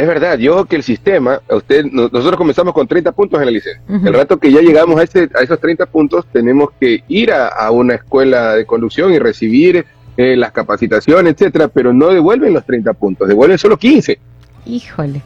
[0.00, 3.46] es verdad, y ojo que el sistema, usted, no- nosotros comenzamos con 30 puntos en
[3.46, 3.82] la licencia.
[3.88, 7.48] El rato que ya llegamos a, ese, a esos 30 puntos, tenemos que ir a,
[7.48, 9.84] a una escuela de conducción y recibir
[10.16, 14.18] eh, las capacitaciones, etcétera, pero no devuelven los 30 puntos, devuelven solo 15.
[14.66, 15.22] híjole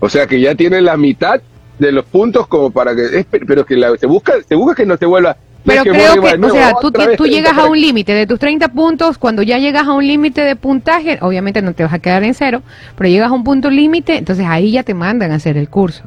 [0.00, 1.40] O sea que ya tiene la mitad
[1.78, 4.86] de los puntos como para que, es- pero que la- se busca, se busca que
[4.86, 5.36] no se vuelva.
[5.68, 8.68] Pero creo que, o sea, tú, tú 30 llegas a un límite de tus 30
[8.68, 12.24] puntos, cuando ya llegas a un límite de puntaje, obviamente no te vas a quedar
[12.24, 12.62] en cero,
[12.96, 16.04] pero llegas a un punto límite, entonces ahí ya te mandan a hacer el curso.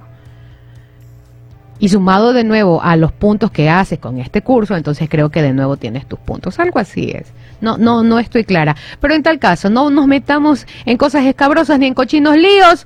[1.80, 5.41] Y sumado de nuevo a los puntos que haces con este curso, entonces creo que
[5.41, 6.60] de nuevo tienes tus puntos.
[6.60, 7.34] Algo así es.
[7.60, 8.76] No, no, no estoy clara.
[9.00, 12.86] Pero en tal caso, no nos metamos en cosas escabrosas ni en cochinos líos.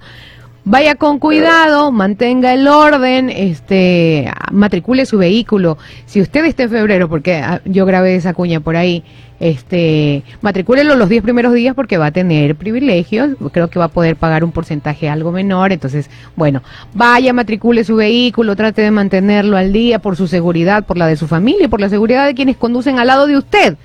[0.66, 5.78] Vaya con cuidado, mantenga el orden, este, matricule su vehículo.
[6.08, 9.04] Si usted está en febrero, porque ah, yo grabé esa cuña por ahí,
[9.40, 13.90] este, matricúlelo los 10 primeros días porque va a tener privilegios, creo que va a
[13.90, 19.58] poder pagar un porcentaje algo menor, entonces, bueno, vaya, matricule su vehículo, trate de mantenerlo
[19.58, 22.34] al día por su seguridad, por la de su familia y por la seguridad de
[22.34, 23.78] quienes conducen al lado de usted.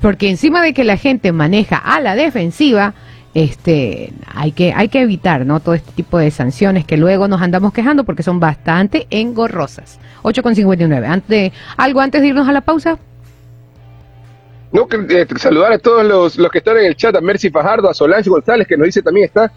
[0.00, 2.94] Porque encima de que la gente maneja a la defensiva,
[3.36, 5.60] este, hay que, hay que evitar, ¿no?
[5.60, 10.00] Todo este tipo de sanciones que luego nos andamos quejando porque son bastante engorrosas.
[10.22, 11.06] 8,59.
[11.06, 12.98] Antes, ¿Algo antes de irnos a la pausa?
[14.72, 17.90] No, eh, saludar a todos los, los que están en el chat, a Mercy Fajardo,
[17.90, 19.52] a Solange González, que nos dice también está.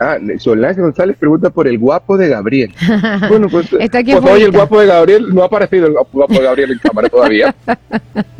[0.00, 2.74] Ah, Solange González pregunta por el guapo de Gabriel.
[3.28, 6.34] Bueno, pues, Está aquí pues hoy el guapo de Gabriel, no ha aparecido el guapo
[6.34, 7.54] de Gabriel en cámara todavía.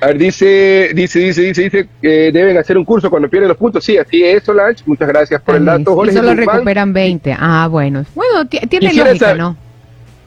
[0.00, 3.56] A ver, dice, dice, dice, dice, dice que deben hacer un curso cuando pierden los
[3.56, 3.82] puntos.
[3.84, 4.82] Sí, así es, Solange.
[4.86, 5.92] Muchas gracias por el dato.
[6.04, 6.36] y solo Guzmán.
[6.36, 7.34] recuperan 20.
[7.38, 8.04] Ah, bueno.
[8.14, 9.56] Bueno, ti- tiene lógica, saber- ¿no?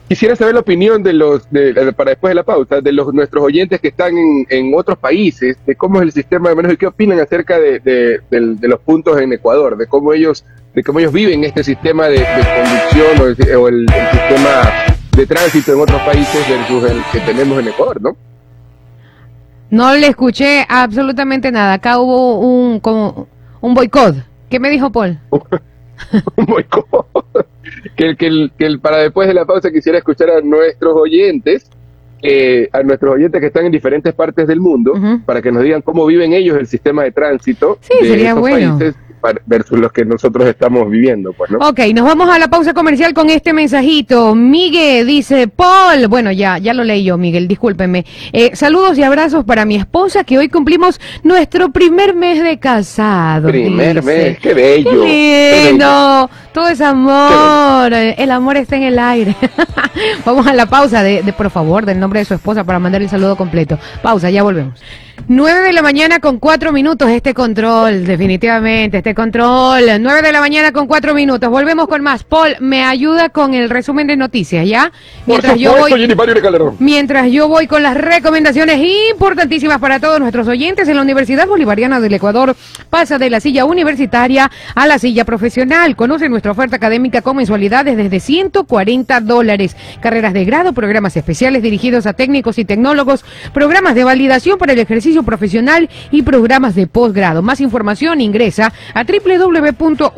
[0.08, 3.14] Quisiera saber la opinión de los, de, de- para después de la pausa, de los
[3.14, 6.74] nuestros oyentes que están en, en otros países, de cómo es el sistema de manejo
[6.74, 10.44] y qué opinan acerca de, de- del- de los puntos en Ecuador, de cómo ellos,
[10.74, 14.72] de cómo ellos viven este sistema de, de conducción o, el, o el- el sistema
[15.16, 18.16] de tránsito en otros países versus el que tenemos en Ecuador, ¿no?
[19.70, 21.74] No le escuché absolutamente nada.
[21.74, 23.28] Acá hubo un, como,
[23.60, 24.16] un boicot.
[24.48, 25.18] ¿Qué me dijo Paul?
[26.36, 26.86] Un boicot.
[27.94, 30.94] que, el- que, el- que el- para después de la pausa quisiera escuchar a nuestros
[30.96, 31.70] oyentes,
[32.22, 34.92] eh, a nuestros oyentes que están en diferentes partes del mundo,
[35.26, 38.40] para que nos digan cómo viven ellos el sistema de tránsito Sí, de sería esos
[38.40, 38.78] bueno.
[38.78, 38.94] países
[39.46, 41.58] versus los que nosotros estamos viviendo, pues, ¿no?
[41.58, 44.34] Ok, nos vamos a la pausa comercial con este mensajito.
[44.34, 48.04] Miguel dice, Paul, bueno, ya, ya lo leí yo, Miguel, discúlpeme.
[48.32, 53.48] Eh, saludos y abrazos para mi esposa, que hoy cumplimos nuestro primer mes de casado.
[53.48, 54.06] Primer dice.
[54.06, 54.90] mes, qué bello.
[54.90, 55.70] Qué qué bello.
[55.70, 59.36] lindo, todo es amor, el amor está en el aire.
[60.24, 63.02] Vamos a la pausa de, de, por favor, del nombre de su esposa para mandar
[63.02, 63.78] el saludo completo.
[64.02, 64.80] Pausa, ya volvemos.
[65.28, 69.84] 9 de la mañana con 4 minutos, este control, definitivamente, este control.
[70.00, 72.24] 9 de la mañana con 4 minutos, volvemos con más.
[72.24, 74.92] Paul, me ayuda con el resumen de noticias, ¿ya?
[75.26, 75.92] Por Mientras yo voy...
[76.78, 78.80] Mientras yo voy con las recomendaciones
[79.10, 82.56] importantísimas para todos nuestros oyentes, en la Universidad Bolivariana del Ecuador
[82.88, 85.96] pasa de la silla universitaria a la silla profesional.
[85.96, 89.76] Conoce nuestra oferta académica con mensualidades desde 140 dólares.
[90.00, 94.78] Carreras de grado, programas especiales dirigidos a técnicos y tecnólogos, programas de validación para el
[94.78, 97.42] ejercicio profesional y programas de posgrado.
[97.42, 100.10] Más información ingresa a www.v.edu.es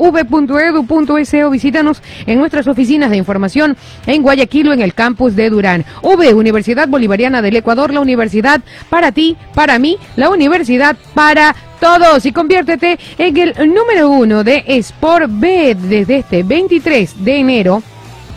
[1.43, 3.75] o visítanos en nuestras oficinas de información
[4.05, 5.85] en Guayaquil o en el campus de Durán.
[6.01, 12.25] V, Universidad Bolivariana del Ecuador, la universidad para ti, para mí, la universidad para todos
[12.25, 17.83] y conviértete en el número uno de Sportbet desde este 23 de enero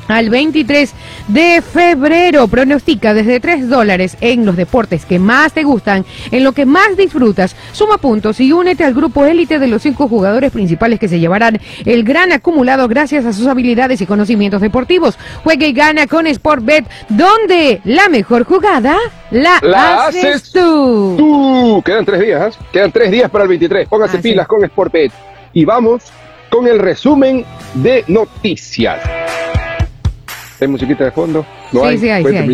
[0.09, 0.93] al 23
[1.29, 2.49] de febrero.
[2.49, 6.97] Pronostica desde 3 dólares en los deportes que más te gustan, en lo que más
[6.97, 7.57] disfrutas.
[7.73, 11.61] Suma puntos y únete al grupo élite de los cinco jugadores principales que se llevarán
[11.85, 15.19] el gran acumulado gracias a sus habilidades y conocimientos deportivos.
[15.45, 18.97] Juega y gana con Sportbet, donde la mejor jugada
[19.31, 21.15] la, La haces, haces tú.
[21.19, 22.65] Tú, quedan tres días, ¿ah?
[22.73, 23.89] quedan tres días para el 23.
[23.89, 24.31] Póngase Ah, sí.
[24.31, 25.13] pilas con Sportbet.
[25.53, 26.05] Y vamos
[26.51, 29.01] con el resumen de noticias.
[30.61, 31.45] ¿Hay musiquita de fondo?
[31.93, 32.47] Sí, sí hay, sí hay.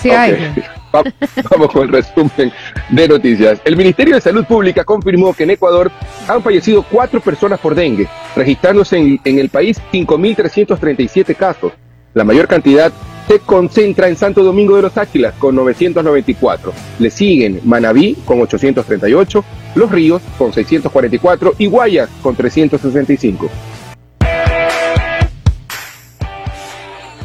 [0.00, 0.54] Sí hay.
[0.94, 1.02] Va-
[1.50, 2.52] Vamos con el resumen
[2.90, 3.58] de noticias.
[3.64, 5.90] El Ministerio de Salud Pública confirmó que en Ecuador
[6.28, 11.72] han fallecido cuatro personas por dengue, registrándose en, en el país 5.337 casos.
[12.14, 12.92] La mayor cantidad
[13.26, 16.72] se concentra en Santo Domingo de los Áchilas con 994.
[16.98, 23.48] Le siguen Manabí con 838, Los Ríos con 644 y Guayas con 365.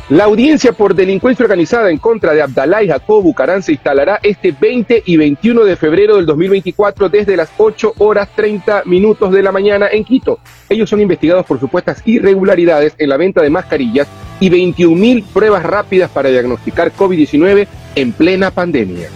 [0.09, 4.55] La audiencia por delincuencia organizada en contra de Abdalá y Jacob Bucarán se instalará este
[4.57, 9.51] 20 y 21 de febrero del 2024 desde las 8 horas 30 minutos de la
[9.51, 10.39] mañana en Quito.
[10.69, 14.07] Ellos son investigados por supuestas irregularidades en la venta de mascarillas
[14.39, 19.09] y 21 mil pruebas rápidas para diagnosticar COVID-19 en plena pandemia.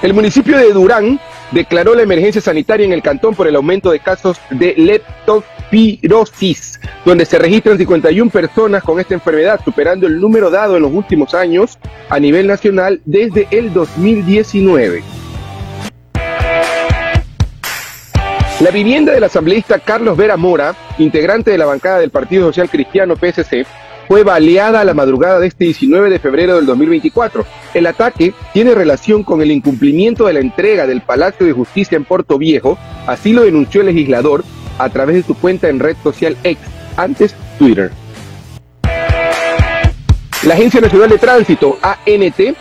[0.00, 4.00] El municipio de Durán declaró la emergencia sanitaria en el cantón por el aumento de
[4.00, 5.59] casos de leptospirosis,
[7.04, 11.34] donde se registran 51 personas con esta enfermedad, superando el número dado en los últimos
[11.34, 11.78] años
[12.08, 15.02] a nivel nacional desde el 2019.
[18.60, 23.16] La vivienda del asambleísta Carlos Vera Mora, integrante de la bancada del Partido Social Cristiano
[23.16, 23.64] PSC,
[24.06, 27.46] fue baleada a la madrugada de este 19 de febrero del 2024.
[27.74, 32.04] El ataque tiene relación con el incumplimiento de la entrega del Palacio de Justicia en
[32.04, 34.44] Puerto Viejo, así lo denunció el legislador
[34.82, 36.58] a través de su cuenta en red social X,
[36.96, 37.90] antes Twitter.
[40.44, 42.56] La Agencia Nacional de Tránsito, ANT,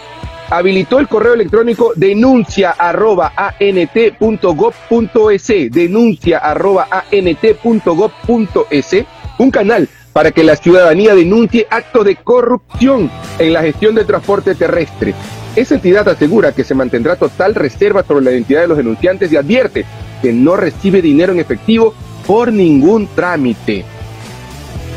[0.49, 8.95] habilitó el correo electrónico denuncia arroba ant.gov.es, denuncia arroba ant.gov.es,
[9.37, 14.55] un canal para que la ciudadanía denuncie actos de corrupción en la gestión del transporte
[14.55, 15.13] terrestre.
[15.55, 19.37] Esa entidad asegura que se mantendrá total reserva sobre la identidad de los denunciantes y
[19.37, 19.85] advierte
[20.21, 21.93] que no recibe dinero en efectivo
[22.29, 23.83] por ningún trámite.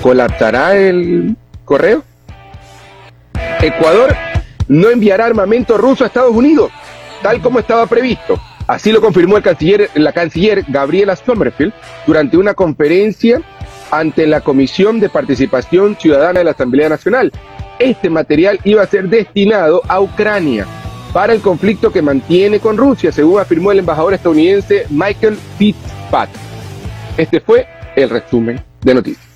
[0.03, 2.05] ¿Colapsará el correo?
[3.63, 4.15] Ecuador
[4.69, 6.71] no enviará armamento ruso a Estados Unidos,
[7.23, 8.39] tal como estaba previsto.
[8.67, 11.73] Así lo confirmó el canciller, la canciller Gabriela Sommerfield
[12.07, 13.41] durante una conferencia
[13.91, 17.33] ante la Comisión de Participación Ciudadana de la Asamblea Nacional.
[17.79, 20.67] Este material iba a ser destinado a Ucrania
[21.15, 26.52] para el conflicto que mantiene con Rusia, según afirmó el embajador estadounidense Michael Fitzpatrick.
[27.17, 29.32] Este fue el resumen de noticias.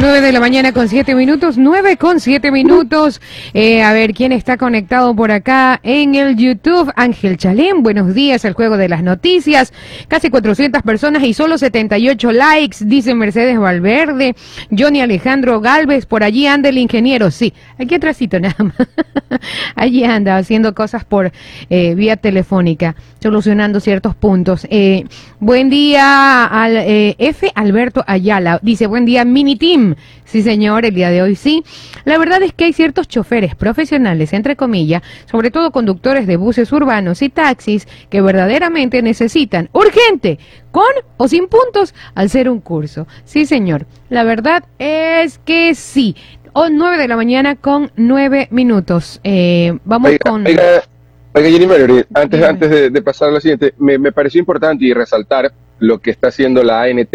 [0.00, 3.20] 9 de la mañana con 7 minutos, 9 con 7 minutos.
[3.52, 6.92] Eh, a ver, ¿quién está conectado por acá en el YouTube?
[6.96, 9.72] Ángel Chalén, buenos días, el juego de las noticias.
[10.08, 14.34] Casi 400 personas y solo 78 likes, dice Mercedes Valverde.
[14.76, 17.30] Johnny Alejandro Galvez, por allí anda el ingeniero.
[17.30, 18.76] Sí, aquí atrásito nada más.
[19.76, 21.30] allí anda haciendo cosas por
[21.70, 24.66] eh, vía telefónica, solucionando ciertos puntos.
[24.70, 25.04] Eh,
[25.38, 27.52] buen día al F.
[27.54, 28.58] Alberto Ayala.
[28.60, 29.83] Dice, buen día, mini team.
[30.24, 31.64] Sí, señor, el día de hoy sí.
[32.04, 36.72] La verdad es que hay ciertos choferes profesionales, entre comillas, sobre todo conductores de buses
[36.72, 40.38] urbanos y taxis, que verdaderamente necesitan urgente,
[40.70, 40.84] con
[41.16, 43.06] o sin puntos, al ser un curso.
[43.24, 43.86] Sí, señor.
[44.08, 46.16] La verdad es que sí.
[46.52, 49.20] O nueve de la mañana con nueve minutos.
[49.24, 50.44] Eh, vamos con...
[50.46, 51.66] Oiga, Jenny
[52.14, 56.12] antes, antes de, pasar a lo siguiente, me, me pareció importante y resaltar lo que
[56.12, 57.12] está haciendo la ANT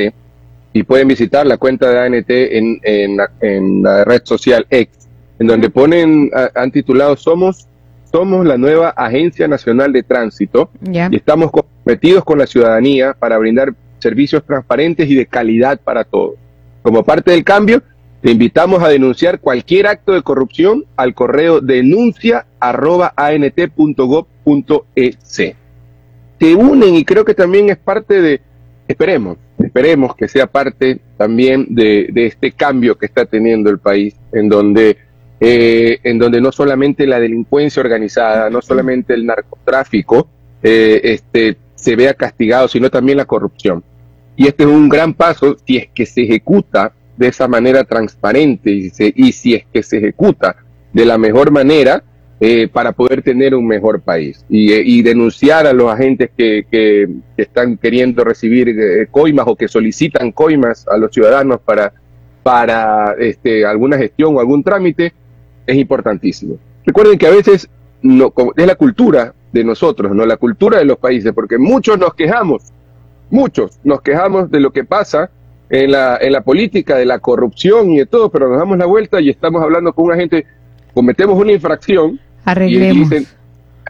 [0.74, 2.80] y pueden visitar la cuenta de ANT en,
[3.42, 5.08] en, la red social X,
[5.40, 7.68] en donde ponen, han titulado Somos,
[8.12, 13.74] somos la nueva Agencia Nacional de Tránsito y estamos comprometidos con la ciudadanía para brindar
[14.00, 16.36] servicios transparentes y de calidad para todos.
[16.82, 17.82] Como parte del cambio,
[18.22, 24.28] te invitamos a denunciar cualquier acto de corrupción al correo denuncia arroba ant.gov.es.
[26.38, 28.42] Te unen y creo que también es parte de,
[28.88, 29.38] esperemos,
[29.70, 34.98] esperemos que sea parte también de, este cambio que está teniendo el país, en donde,
[35.40, 40.28] eh, en donde no solamente la delincuencia organizada, no solamente el narcotráfico
[40.64, 43.84] eh, este, se vea castigado, sino también la corrupción.
[44.36, 48.72] Y este es un gran paso si es que se ejecuta de esa manera transparente
[48.72, 50.56] y, y si es que se ejecuta
[50.94, 52.04] de la mejor manera,
[52.42, 57.76] eh, para poder tener un mejor país y, eh, denunciar a los agentes que, están
[57.76, 61.92] queriendo recibir eh, coimas o que solicitan coimas a los ciudadanos para,
[62.42, 65.12] para este, alguna gestión o algún trámite
[65.68, 66.58] es importantísimo.
[66.86, 67.70] Recuerden que a veces
[68.02, 72.14] no, es la cultura de nosotros, no la cultura de los países, porque muchos nos
[72.14, 72.72] quejamos,
[73.30, 75.30] muchos nos quejamos de lo que pasa
[75.70, 78.86] en la, en la política, de la corrupción y de todo, pero nos damos la
[78.86, 80.46] vuelta y estamos hablando con un agente,
[80.94, 83.10] cometemos una infracción Arreglemos.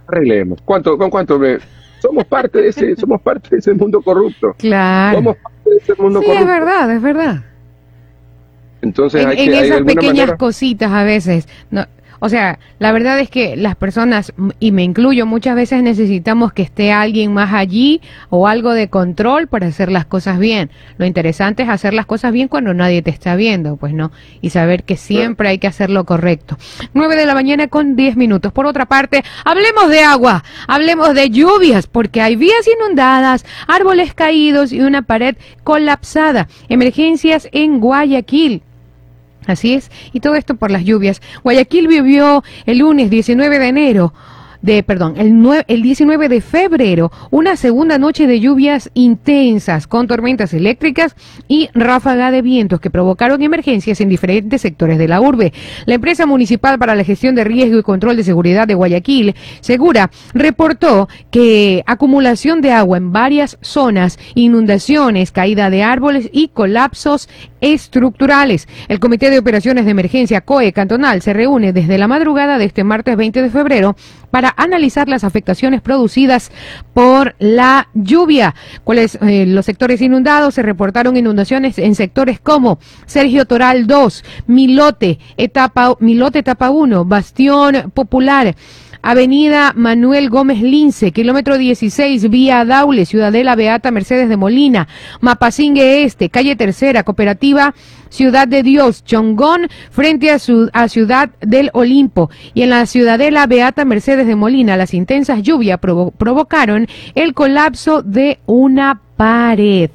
[0.08, 0.62] arreglemos.
[0.64, 1.58] ¿Cuánto, ¿Con cuánto me.?
[2.00, 4.54] Somos parte de ese, somos parte de ese mundo corrupto.
[4.58, 5.18] Claro.
[5.18, 7.44] Somos parte de ese mundo sí, es verdad, es verdad.
[8.82, 11.48] Entonces en, hay en que, esas pequeñas cositas a veces.
[11.70, 11.86] No,
[12.20, 16.62] o sea, la verdad es que las personas, y me incluyo, muchas veces necesitamos que
[16.62, 20.70] esté alguien más allí o algo de control para hacer las cosas bien.
[20.98, 24.50] Lo interesante es hacer las cosas bien cuando nadie te está viendo, pues no, y
[24.50, 26.58] saber que siempre hay que hacer lo correcto.
[26.94, 28.52] 9 de la mañana con 10 minutos.
[28.52, 34.72] Por otra parte, hablemos de agua, hablemos de lluvias, porque hay vías inundadas, árboles caídos
[34.72, 36.48] y una pared colapsada.
[36.68, 38.64] Emergencias en Guayaquil.
[39.50, 41.22] Así es, y todo esto por las lluvias.
[41.44, 44.14] Guayaquil vivió el lunes 19 de enero
[44.62, 50.54] de, perdón, el, el 19 de febrero, una segunda noche de lluvias intensas con tormentas
[50.54, 51.16] eléctricas
[51.48, 55.54] y ráfaga de vientos que provocaron emergencias en diferentes sectores de la urbe.
[55.86, 60.12] La empresa municipal para la gestión de riesgo y control de seguridad de Guayaquil, Segura,
[60.34, 67.30] reportó que acumulación de agua en varias zonas, inundaciones, caída de árboles y colapsos
[67.62, 68.68] estructurales.
[68.88, 72.84] El Comité de Operaciones de Emergencia COE Cantonal se reúne desde la madrugada de este
[72.84, 73.96] martes 20 de febrero
[74.32, 76.52] para analizar las afectaciones producidas
[76.94, 78.56] por la lluvia.
[78.84, 80.56] ¿Cuáles eh, los sectores inundados?
[80.56, 87.92] Se reportaron inundaciones en sectores como Sergio Toral 2, Milote, etapa Milote etapa 1, Bastión
[87.94, 88.56] Popular,
[89.02, 94.88] Avenida Manuel Gómez Lince, kilómetro 16, vía Daule, Ciudadela Beata Mercedes de Molina,
[95.22, 97.74] Mapasingue Este, calle Tercera, Cooperativa
[98.10, 100.40] Ciudad de Dios, Chongón, frente a,
[100.90, 102.30] Ciudad del Olimpo.
[102.54, 108.40] Y en la Ciudadela Beata Mercedes de Molina, las intensas lluvias provocaron el colapso de
[108.48, 109.92] una pared.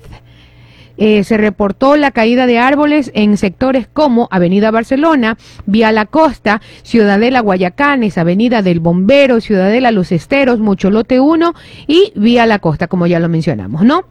[0.96, 5.36] Eh, se reportó la caída de árboles en sectores como Avenida Barcelona,
[5.66, 11.54] Vía La Costa, Ciudadela Guayacanes, Avenida del Bombero, Ciudadela Los Esteros, Mucholote 1
[11.86, 14.04] y Vía La Costa, como ya lo mencionamos, ¿no?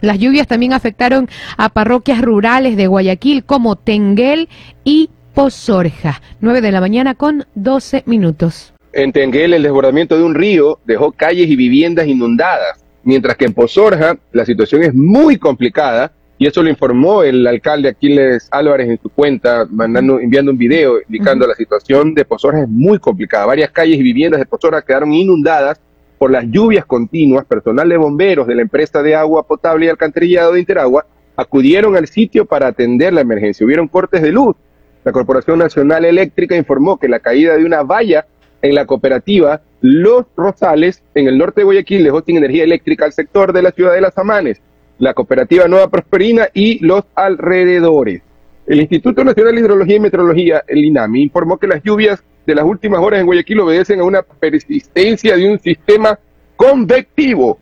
[0.00, 4.48] Las lluvias también afectaron a parroquias rurales de Guayaquil como Tenguel
[4.84, 6.20] y Pozorja.
[6.40, 8.74] 9 de la mañana con 12 minutos.
[8.92, 13.54] En Tenguel el desbordamiento de un río dejó calles y viviendas inundadas mientras que en
[13.54, 19.00] Pozorja la situación es muy complicada y eso lo informó el alcalde Aquiles Álvarez en
[19.00, 23.46] su cuenta, mandando, enviando un video indicando la situación de Pozorja es muy complicada.
[23.46, 25.80] Varias calles y viviendas de Pozorja quedaron inundadas
[26.18, 27.44] por las lluvias continuas.
[27.44, 32.08] Personal de bomberos de la empresa de agua potable y alcantarillado de Interagua acudieron al
[32.08, 33.64] sitio para atender la emergencia.
[33.64, 34.56] Hubieron cortes de luz.
[35.04, 38.26] La Corporación Nacional Eléctrica informó que la caída de una valla
[38.62, 43.12] en la cooperativa Los Rosales, en el norte de Guayaquil, dejó sin energía eléctrica al
[43.12, 44.62] sector de la ciudad de Las Amanes,
[44.98, 48.22] la cooperativa Nueva Prosperina y los alrededores.
[48.66, 52.64] El Instituto Nacional de Hidrología y Meteorología, el INAMI, informó que las lluvias de las
[52.64, 56.18] últimas horas en Guayaquil obedecen a una persistencia de un sistema
[56.56, 57.58] convectivo.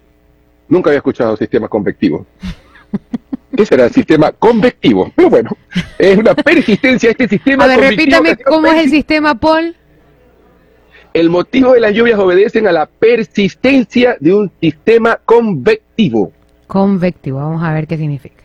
[0.68, 2.25] Nunca había escuchado sistema convectivo.
[3.57, 5.11] ¿Qué será el sistema convectivo?
[5.16, 5.51] Pero bueno,
[5.99, 7.64] es una persistencia de este sistema.
[7.64, 9.75] A ver, repítame cómo es el sistema, Paul.
[11.15, 16.33] El motivo de las lluvias obedecen a la persistencia de un sistema convectivo.
[16.67, 18.43] Convectivo, vamos a ver qué significa.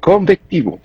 [0.00, 0.80] Convectivo,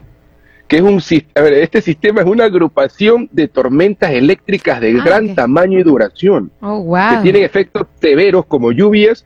[0.68, 1.02] que es un
[1.34, 5.84] a ver, este sistema es una agrupación de tormentas eléctricas de ah, gran tamaño y
[5.84, 7.16] duración, oh, wow.
[7.16, 9.26] que tienen efectos severos como lluvias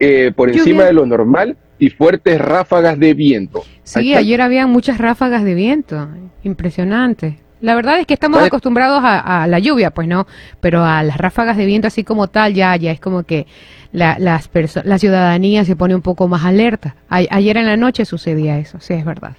[0.00, 3.62] eh, por encima de lo normal y fuertes ráfagas de viento.
[3.84, 6.08] Sí, ayer había muchas ráfagas de viento,
[6.42, 7.38] impresionante.
[7.62, 10.26] La verdad es que estamos acostumbrados a, la lluvia, pues no,
[10.60, 13.46] pero a las ráfagas de viento así como tal, ya, ya es como que
[13.92, 14.50] la, las
[14.84, 16.96] la ciudadanía se pone un poco más alerta.
[17.08, 19.36] ayer en la noche sucedía eso, sí, es verdad.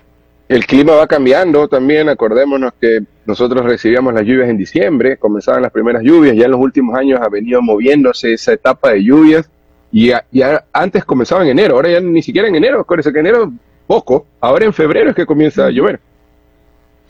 [0.48, 5.72] El clima va cambiando también, acordémonos que nosotros recibíamos las lluvias en diciembre, comenzaban las
[5.72, 9.50] primeras lluvias, ya en los últimos años ha venido moviéndose esa etapa de lluvias
[9.92, 13.52] y ya, antes comenzaba en enero, ahora ya ni siquiera en enero, acuérdense que enero
[13.86, 16.00] poco, ahora en febrero es que comienza a llover.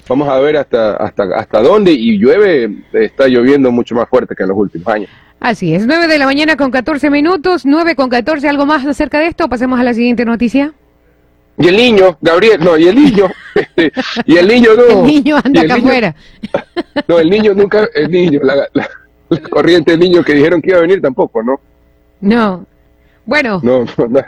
[0.08, 4.44] Vamos a ver hasta, hasta, hasta dónde y llueve, está lloviendo mucho más fuerte que
[4.44, 5.10] en los últimos años.
[5.40, 9.20] Así es, 9 de la mañana con 14 minutos, 9 con 14, ¿algo más acerca
[9.20, 9.50] de esto?
[9.50, 10.74] Pasemos a la siguiente noticia.
[11.58, 13.92] Y el niño, Gabriel, no, y el niño, este,
[14.26, 15.02] y el niño no.
[15.02, 16.16] El niño anda acá afuera.
[17.08, 18.70] No, el niño nunca, el niño, la,
[19.50, 21.60] corriente del niño que dijeron que iba a venir tampoco, ¿no?
[22.22, 22.66] No,
[23.26, 23.60] bueno.
[23.64, 24.22] No, no, no.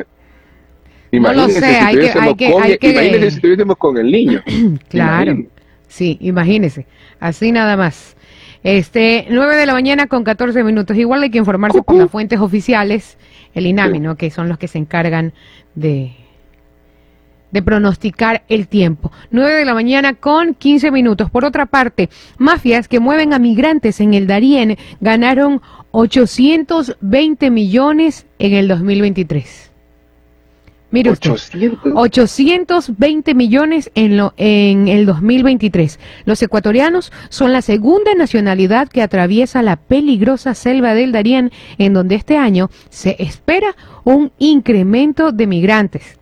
[1.11, 2.91] Imagínense no sé, si hay que, hay que, hay que...
[2.91, 4.43] Imagínense si estuviésemos con el niño.
[4.89, 5.37] claro.
[5.95, 6.87] Sí, imagínese,
[7.21, 8.17] así nada más.
[8.63, 10.97] Este, 9 de la mañana con 14 minutos.
[10.97, 13.17] Igual hay que informarse por las fuentes oficiales,
[13.53, 14.17] el INAMI, ¿no?
[14.17, 15.31] Que son los que se encargan
[15.73, 16.11] de,
[17.51, 19.09] de pronosticar el tiempo.
[19.31, 21.31] 9 de la mañana con 15 minutos.
[21.31, 28.53] Por otra parte, mafias que mueven a migrantes en el Darién ganaron 820 millones en
[28.53, 29.71] el 2023.
[30.91, 35.99] Mire 820 millones en, lo, en el 2023.
[36.25, 42.15] Los ecuatorianos son la segunda nacionalidad que atraviesa la peligrosa selva del Darién, en donde
[42.15, 46.17] este año se espera un incremento de migrantes.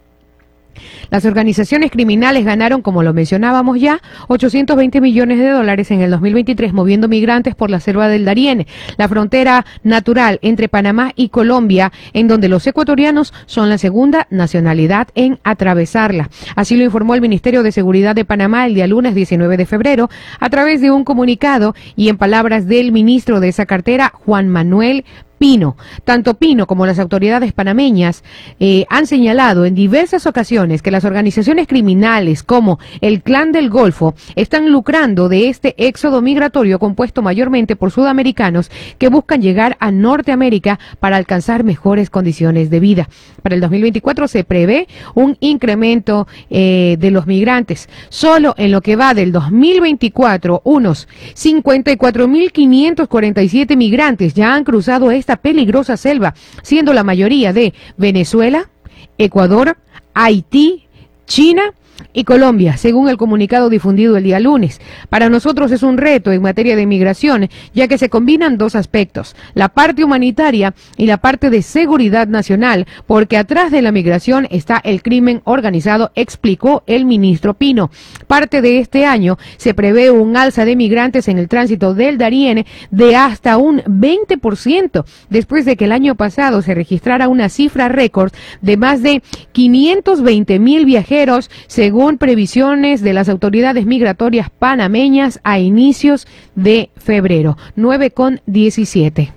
[1.09, 6.74] Las organizaciones criminales ganaron, como lo mencionábamos ya, 820 millones de dólares en el 2023
[6.74, 8.65] moviendo migrantes por la selva del Darién,
[8.97, 15.07] la frontera natural entre Panamá y Colombia, en donde los ecuatorianos son la segunda nacionalidad
[15.15, 16.30] en atravesarla.
[16.55, 20.09] Así lo informó el Ministerio de Seguridad de Panamá el día lunes 19 de febrero
[20.39, 25.05] a través de un comunicado y en palabras del ministro de esa cartera, Juan Manuel
[25.43, 25.75] Pino.
[26.05, 28.23] Tanto Pino como las autoridades panameñas
[28.61, 34.15] eh, han señalado en diversas ocasiones que las organizaciones criminales como el Clan del Golfo
[34.37, 40.79] están lucrando de este éxodo migratorio compuesto mayormente por sudamericanos que buscan llegar a Norteamérica
[41.01, 43.09] para alcanzar mejores condiciones de vida.
[43.41, 47.89] Para el 2024 se prevé un incremento eh, de los migrantes.
[48.07, 55.97] Solo en lo que va del 2024, unos 54.547 migrantes ya han cruzado esta peligrosa
[55.97, 58.69] selva, siendo la mayoría de Venezuela,
[59.17, 59.77] Ecuador,
[60.13, 60.88] Haití,
[61.25, 61.73] China
[62.11, 64.81] y Colombia, según el comunicado difundido el día lunes.
[65.09, 69.35] Para nosotros es un reto en materia de migración, ya que se combinan dos aspectos,
[69.53, 74.81] la parte humanitaria y la parte de seguridad nacional, porque atrás de la migración está
[74.83, 77.91] el crimen organizado, explicó el ministro Pino.
[78.27, 82.65] Parte de este año se prevé un alza de migrantes en el tránsito del Darién
[82.91, 88.33] de hasta un 20%, después de que el año pasado se registrara una cifra récord
[88.61, 96.27] de más de 520 mil viajeros, según previsiones de las autoridades migratorias panameñas a inicios
[96.55, 99.31] de febrero, 9 con 17.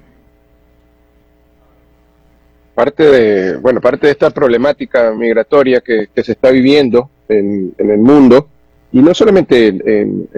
[2.75, 8.49] Parte de, bueno, parte de esta problemática migratoria que, se está viviendo en, el mundo,
[8.93, 10.29] y no solamente en,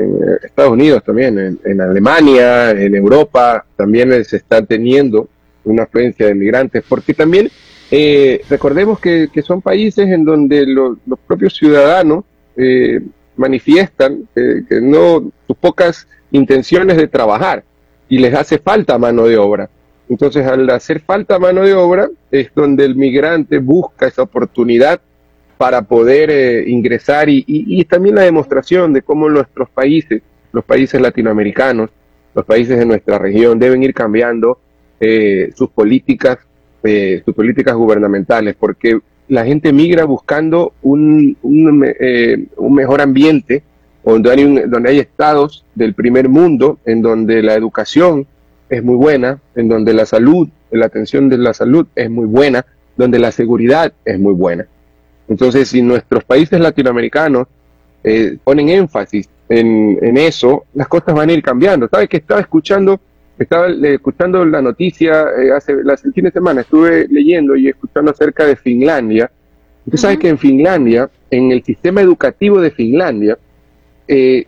[0.43, 5.29] Estados Unidos, también en, Alemania, en Europa, también se está teniendo
[5.65, 7.51] una afluencia de migrantes, porque también
[7.91, 12.25] eh, recordemos que, son países en donde los propios ciudadanos
[12.57, 13.01] eh,
[13.37, 17.65] manifiestan que no sus pocas intenciones de trabajar
[18.09, 19.71] y les hace falta mano de obra.
[20.09, 25.01] Entonces, al hacer falta mano de obra, es donde el migrante busca esa oportunidad
[25.57, 30.23] para poder eh, ingresar y, y, también la demostración de cómo nuestros países,
[30.53, 31.91] los países latinoamericanos,
[32.35, 34.61] los países de nuestra región deben ir cambiando
[35.55, 36.39] sus políticas
[36.83, 43.63] eh, sus políticas gubernamentales, porque la gente migra buscando un, un, eh, mejor ambiente,
[44.05, 48.27] donde hay, donde hay estados del primer mundo, en donde la educación
[48.71, 52.65] es muy buena, en donde la salud, la atención de la salud es muy buena,
[52.97, 54.67] donde la seguridad es muy buena.
[55.29, 57.49] Entonces, si nuestros países latinoamericanos
[58.03, 61.89] eh, ponen énfasis en, en, eso, las cosas van a ir cambiando.
[61.89, 63.01] ¿Sabes que estaba escuchando
[63.39, 68.45] estaba escuchando la noticia eh, hace el fin de semana, estuve leyendo y escuchando acerca
[68.45, 69.31] de Finlandia.
[69.87, 73.39] Usted sabe que en Finlandia, en el sistema educativo de Finlandia,
[74.07, 74.47] eh,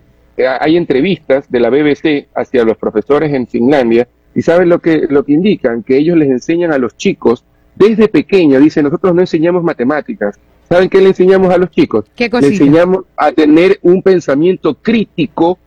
[0.61, 5.25] hay entrevistas de la BBC hacia los profesores en Finlandia y saben lo que, lo
[5.25, 9.63] que indican, que ellos les enseñan a los chicos desde pequeños, dicen, nosotros no enseñamos
[9.63, 10.39] matemáticas.
[10.69, 12.05] ¿Saben qué le enseñamos a los chicos?
[12.15, 15.59] ¿Qué le enseñamos a tener un pensamiento crítico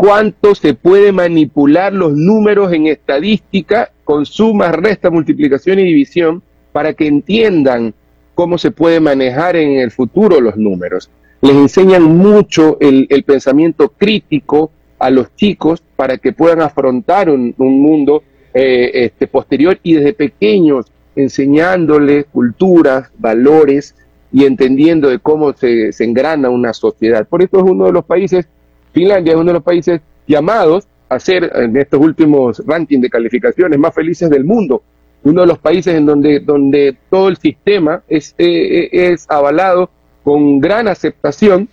[0.00, 6.42] cuánto se puede manipular los números en estadística con suma, resta, multiplicación y división
[6.72, 7.92] para que entiendan
[8.34, 11.10] cómo se puede manejar en el futuro los números.
[11.42, 18.22] Les enseñan mucho el, pensamiento crítico a los chicos para que puedan afrontar un, mundo
[18.54, 23.94] eh, este, posterior y desde pequeños enseñándoles culturas, valores
[24.32, 27.28] y entendiendo de cómo se, se engrana una sociedad.
[27.28, 28.48] Por eso es uno de los países
[28.92, 33.78] Finlandia es uno de los países llamados a ser en estos últimos rankings de calificaciones
[33.78, 34.82] más felices del mundo.
[35.22, 39.90] Uno de los países en donde, donde todo el sistema es, eh, es avalado
[40.22, 41.68] con gran aceptación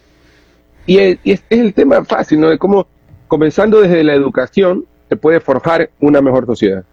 [0.86, 2.50] y es, es, el tema fácil, ¿no?
[2.50, 2.88] De cómo,
[3.28, 6.84] comenzando desde la educación, se puede forjar una mejor sociedad.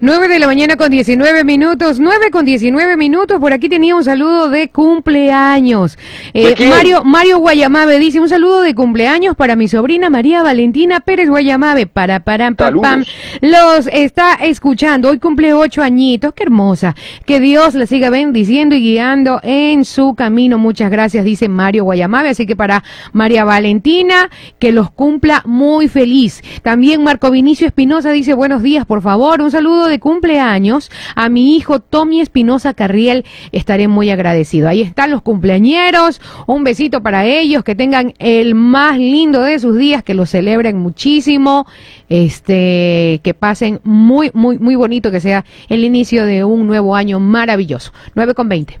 [0.00, 3.40] 9 de la mañana con 19 minutos, 9 con 19 minutos.
[3.40, 5.98] Por aquí tenía un saludo de cumpleaños.
[6.34, 11.28] Eh, Mario, Mario Guayamabe dice un saludo de cumpleaños para mi sobrina María Valentina Pérez
[11.28, 11.88] Guayamabe.
[11.88, 13.04] Para, para, pam, pam.
[13.40, 15.10] Los está escuchando.
[15.10, 16.32] Hoy cumple ocho añitos.
[16.32, 16.94] Qué hermosa.
[17.26, 20.58] Que Dios le siga bendiciendo y guiando en su camino.
[20.58, 22.28] Muchas gracias, dice Mario Guayamabe.
[22.28, 24.30] Así que para María Valentina,
[24.60, 26.40] que los cumpla muy feliz.
[26.62, 29.42] También Marco Vinicio Espinosa dice buenos días, por favor.
[29.42, 33.24] Un saludo de cumpleaños a mi hijo Tommy Espinosa Carriel.
[33.52, 34.68] Estaré muy agradecido.
[34.68, 36.20] Ahí están los cumpleañeros.
[36.46, 37.64] Un besito para ellos.
[37.64, 40.02] Que tengan el más lindo de sus días.
[40.02, 41.66] Que lo celebren muchísimo.
[42.08, 45.10] Este, que pasen muy, muy, muy bonito.
[45.10, 47.92] Que sea el inicio de un nuevo año maravilloso.
[48.14, 48.78] 9 con 20.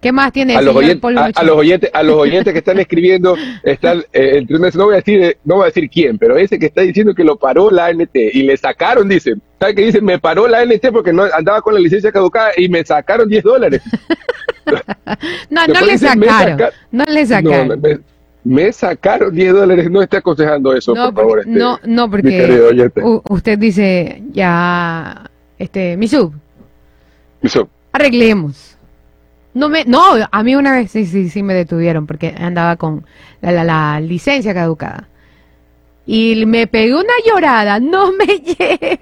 [0.00, 3.36] ¿Qué más tiene a los, oyentes, a, los oyentes, a los oyentes que están escribiendo,
[3.64, 6.82] están, eh, no voy a decir, no voy a decir quién, pero ese que está
[6.82, 10.00] diciendo que lo paró la ANT y le sacaron, dice, ¿sabe qué dice?
[10.00, 13.42] Me paró la ANT porque no andaba con la licencia caducada y me sacaron 10
[13.44, 13.82] dólares.
[15.50, 16.60] no, no le sacaron,
[16.92, 17.82] no le sacaron.
[18.44, 19.90] Me sacaron 10 dólares.
[19.90, 21.38] No esté aconsejando eso, no, por favor.
[21.40, 25.28] este, no, no, porque usted dice, ya,
[25.58, 26.32] este, mi sub,
[27.92, 28.67] arreglemos.
[29.54, 33.06] No me, no, a mí una vez sí, sí, sí me detuvieron porque andaba con
[33.40, 35.08] la, la, la licencia caducada.
[36.10, 38.98] Y me pegó una llorada, no me lleve.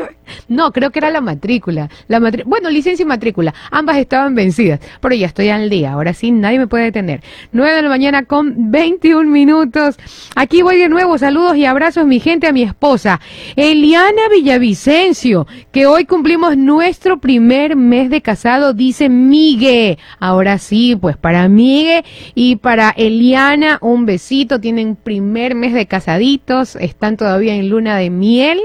[0.49, 1.89] No, creo que era la matrícula.
[2.09, 6.33] La bueno, licencia y matrícula, ambas estaban vencidas, pero ya estoy al día, ahora sí
[6.33, 7.23] nadie me puede detener.
[7.53, 9.97] 9 de la mañana con 21 minutos.
[10.35, 13.21] Aquí voy de nuevo, saludos y abrazos mi gente, a mi esposa,
[13.55, 19.99] Eliana Villavicencio, que hoy cumplimos nuestro primer mes de casado, dice Migue.
[20.19, 22.05] Ahora sí, pues para Migue
[22.35, 28.09] y para Eliana, un besito, tienen primer mes de casaditos, están todavía en luna de
[28.11, 28.59] miel.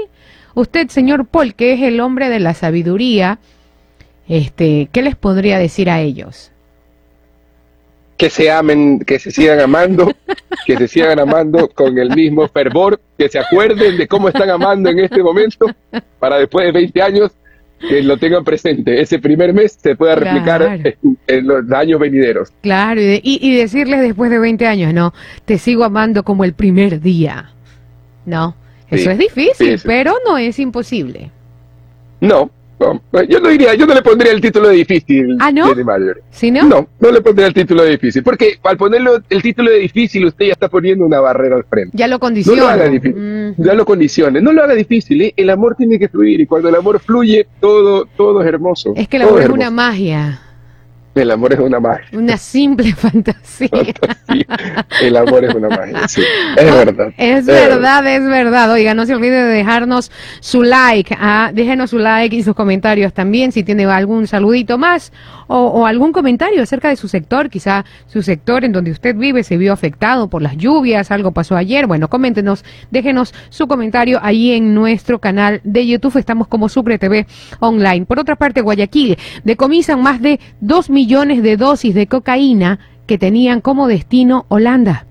[0.54, 3.38] Usted, señor Paul, que es el hombre de la sabiduría,
[4.26, 6.48] este, ¿qué les podría decir a ellos?
[8.16, 10.12] que se amen, que se sigan amando,
[10.64, 14.90] que se sigan amando con el mismo fervor, que se acuerden de cómo están amando
[14.90, 15.66] en este momento,
[16.20, 17.32] para después de 20 años
[17.80, 19.00] que lo tengan presente.
[19.00, 20.82] Ese primer mes se pueda replicar Claro.
[21.02, 22.52] en, en los años venideros.
[22.60, 25.12] Claro, y, de- y- y decirles después de 20 años, no,
[25.44, 27.50] te sigo amando como el primer día.
[28.26, 28.54] No,
[28.90, 29.84] eso Sí, es difícil, sí, sí.
[29.86, 31.30] pero no es imposible.
[32.20, 35.36] No, no, yo no diría, yo no le pondría el título de difícil.
[35.40, 35.72] ¿Ah, no?
[36.30, 36.64] ¿Sí no?
[36.64, 40.24] No, no le pondría el título de difícil, porque al ponerlo el título de difícil
[40.26, 41.96] usted ya está poniendo una barrera al frente.
[41.96, 42.62] Ya lo No condiciona.
[42.62, 43.54] lo haga difícil, Mm.
[43.62, 45.34] ya lo condicione, no lo haga difícil, ¿eh?
[45.36, 48.92] el amor tiene que fluir y cuando el amor fluye todo, todo es hermoso.
[48.96, 50.40] Es que el amor es una magia,
[51.14, 52.06] El amor es una magia.
[52.12, 53.68] una simple fantasía.
[54.30, 54.46] Sí,
[55.02, 56.22] el amor es una magia, sí.
[56.56, 57.12] Es verdad.
[57.18, 58.72] Es verdad, es verdad.
[58.72, 60.10] Oiga, no se olvide de dejarnos
[60.40, 61.14] su like.
[61.20, 63.52] ah, déjenos su like y sus comentarios también.
[63.52, 65.12] Si tiene algún saludito más
[65.48, 69.44] o, o algún comentario acerca de su sector, quizá su sector en donde usted vive
[69.44, 71.86] se vio afectado por las lluvias, algo pasó ayer.
[71.86, 76.16] Bueno, coméntenos, déjenos su comentario ahí en nuestro canal de YouTube.
[76.16, 77.26] Estamos como Sucre TV
[77.60, 78.06] Online.
[78.06, 81.01] Por otra parte, Guayaquil decomisan más de 2 millones
[81.42, 85.06] de dosis de cocaína que tenían como destino Holanda.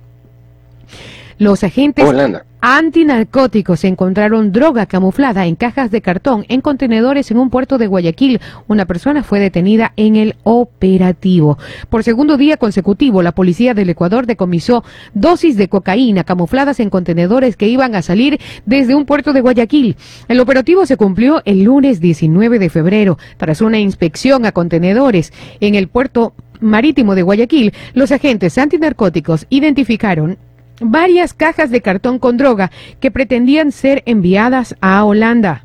[1.37, 2.45] Los agentes Holanda.
[2.61, 8.39] Antinarcóticos encontraron droga camuflada en cajas de cartón en contenedores en un puerto de Guayaquil.
[8.67, 11.57] Una persona fue detenida en el operativo.
[11.89, 14.83] Por segundo día consecutivo, la policía del Ecuador decomisó
[15.13, 19.95] dosis de cocaína camufladas en contenedores que iban a salir desde un puerto de Guayaquil.
[20.27, 23.17] El operativo se cumplió el lunes 19 de febrero.
[23.37, 30.37] Tras una inspección a contenedores en el puerto marítimo de Guayaquil, los agentes antinarcóticos identificaron
[30.81, 35.63] varias cajas de cartón con droga que pretendían ser enviadas a Holanda.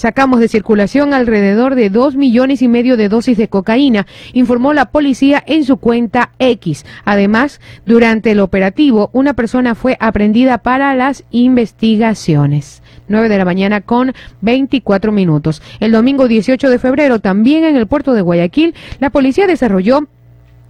[0.00, 4.86] Sacamos de circulación alrededor de dos millones y medio de dosis de cocaína, informó la
[4.86, 6.86] policía en su cuenta X.
[7.04, 12.82] Además, durante el operativo, una persona fue aprendida para las investigaciones.
[13.08, 15.60] 9 de la mañana con 24 minutos.
[15.80, 20.08] El domingo 18 de febrero, también en el puerto de Guayaquil, la policía desarrolló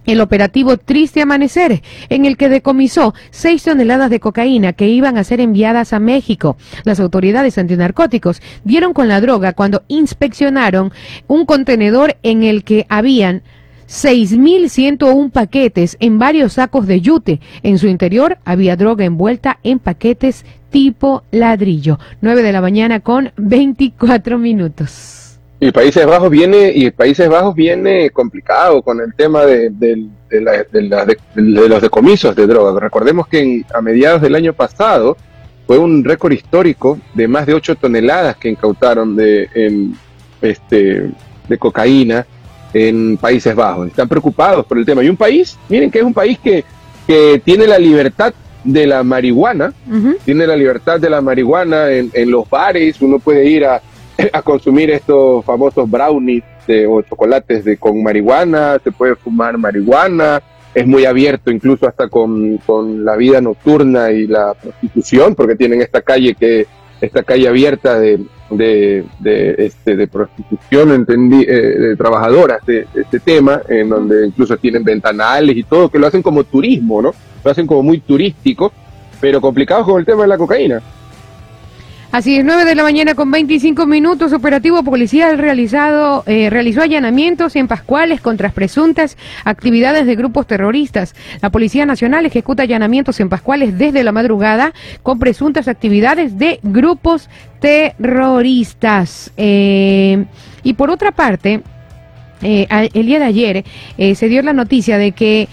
[0.05, 5.23] el operativo Triste Amanecer, en el que decomisó seis toneladas de cocaína que iban a
[5.23, 6.57] ser enviadas a México.
[6.83, 10.91] Las autoridades antinarcóticos dieron con la droga cuando inspeccionaron
[11.27, 13.43] un contenedor en el que habían
[13.87, 17.41] 6.101 paquetes en varios sacos de yute.
[17.61, 21.99] En su interior había droga envuelta en paquetes tipo ladrillo.
[22.21, 25.20] 9 de la mañana con 24 minutos.
[25.63, 30.41] Y Países Bajos viene, y Países Bajos viene complicado con el tema de, de- de
[30.41, 32.81] la- de la- de- de los decomisos de drogas.
[32.81, 35.15] Recordemos que en- a mediados del año pasado
[35.67, 39.95] fue un récord histórico de más de 8 toneladas que incautaron de, en,
[40.41, 41.11] este,
[41.47, 42.25] de cocaína
[42.73, 43.87] en Países Bajos.
[43.87, 45.03] Están preocupados por el tema.
[45.03, 46.63] Y un país, miren que es un país que,
[47.05, 48.33] que tiene la libertad
[48.63, 49.73] de la marihuana,
[50.25, 53.81] tiene la libertad de la marihuana en, en los bares, uno puede ir a,
[54.33, 60.41] a consumir estos famosos brownies de- o chocolates de, con marihuana, se puede fumar marihuana,
[60.73, 65.81] es muy abierto incluso hasta con, con la vida nocturna y la prostitución, porque tienen
[65.81, 66.65] esta calle que
[67.01, 68.19] esta calle abierta de,
[68.51, 74.55] de, este, de prostitución, entendí, eh, de trabajadoras de, de este tema, en donde incluso
[74.57, 77.11] tienen ventanales y todo, que lo hacen como turismo, ¿no?
[77.43, 78.71] Lo hacen como muy turístico,
[79.19, 80.79] pero complicados con el tema de la cocaína.
[82.11, 87.55] Así es, 9 de la mañana con 25 minutos, operativo policial realizado, eh, realizó allanamientos
[87.55, 91.15] en Pascuales contra presuntas actividades de grupos terroristas.
[91.41, 97.29] La Policía Nacional ejecuta allanamientos en Pascuales desde la madrugada con presuntas actividades de grupos
[97.61, 99.31] terroristas.
[99.37, 100.25] Eh,
[100.63, 101.61] y por otra parte,
[102.41, 103.65] eh, el día de ayer
[104.15, 105.47] se dio la noticia de que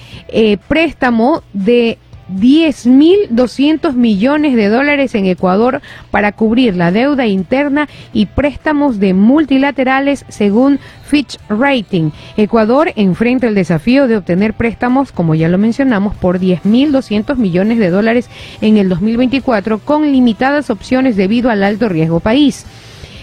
[0.66, 1.98] préstamo de
[2.28, 10.24] 10.200 millones de dólares en Ecuador para cubrir la deuda interna y préstamos de multilaterales
[10.28, 12.10] según Fitch Rating.
[12.36, 17.90] Ecuador enfrenta el desafío de obtener préstamos, como ya lo mencionamos, por 10.200 millones de
[17.90, 18.28] dólares
[18.60, 22.66] en el 2024 con limitadas opciones debido al alto riesgo país.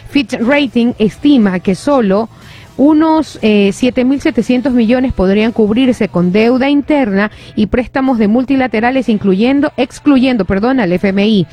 [0.09, 2.29] Fitch Rating estima que solo
[2.77, 10.45] unos eh, 7.700 millones podrían cubrirse con deuda interna y préstamos de multilaterales incluyendo, excluyendo,
[10.45, 11.47] perdón, al FMI.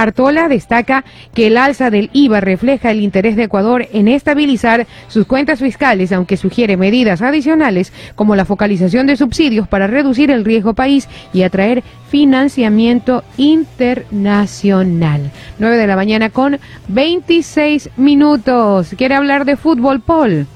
[0.00, 5.26] Artola destaca que el alza del IVA refleja el interés de Ecuador en estabilizar sus
[5.26, 10.74] cuentas fiscales, aunque sugiere medidas adicionales como la focalización de subsidios para reducir el riesgo
[10.74, 15.30] país y atraer financiamiento internacional.
[15.58, 18.94] 9 de la mañana con 26 minutos.
[18.96, 20.46] ¿Quiere hablar de fútbol, Paul?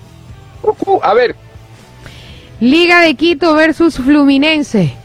[1.02, 1.36] A ver,
[2.60, 5.03] Liga de Quito versus Fluminense.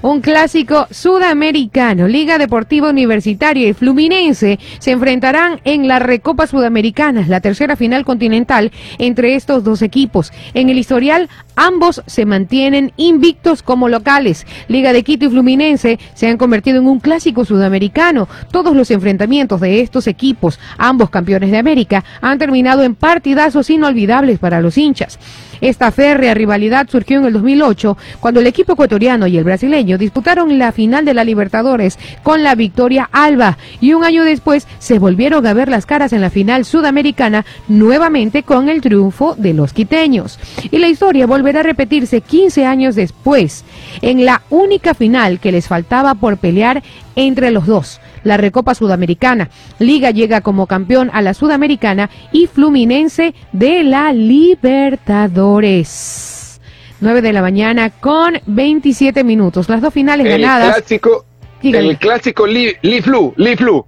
[0.00, 2.06] Un clásico sudamericano.
[2.06, 8.70] Liga Deportiva Universitaria y Fluminense se enfrentarán en la Recopa Sudamericana, la tercera final continental
[8.98, 10.32] entre estos dos equipos.
[10.54, 11.28] En el historial,
[11.58, 14.46] ambos se mantienen invictos como locales.
[14.68, 18.28] Liga de Quito y Fluminense se han convertido en un clásico sudamericano.
[18.52, 24.38] Todos los enfrentamientos de estos equipos, ambos campeones de América, han terminado en partidazos inolvidables
[24.38, 25.18] para los hinchas.
[25.60, 30.56] Esta férrea rivalidad surgió en el 2008, cuando el equipo ecuatoriano y el brasileño disputaron
[30.58, 35.44] la final de la Libertadores con la victoria Alba y un año después se volvieron
[35.46, 40.38] a ver las caras en la final sudamericana nuevamente con el triunfo de los quiteños.
[40.70, 43.64] Y la historia volverá a repetirse 15 años después,
[44.02, 46.82] en la única final que les faltaba por pelear
[47.16, 49.48] entre los dos la Recopa Sudamericana.
[49.78, 56.60] Liga llega como campeón a la Sudamericana y Fluminense de la Libertadores.
[57.00, 59.70] 9 de la mañana con 27 minutos.
[59.70, 60.74] Las dos finales el ganadas.
[60.74, 61.24] clásico,
[61.62, 63.86] el clásico Li, Li Flu, Li Flu.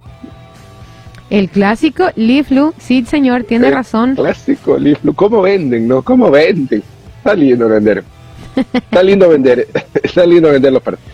[1.29, 4.15] El clásico Liflu, sí señor, tiene El razón.
[4.15, 5.13] Clásico Li Flu.
[5.13, 6.01] ¿Cómo venden, no?
[6.01, 6.81] ¿Cómo venden?
[7.21, 8.03] Está lindo vender.
[8.73, 9.67] Está lindo vender.
[10.03, 11.11] Está lindo vender los partidos.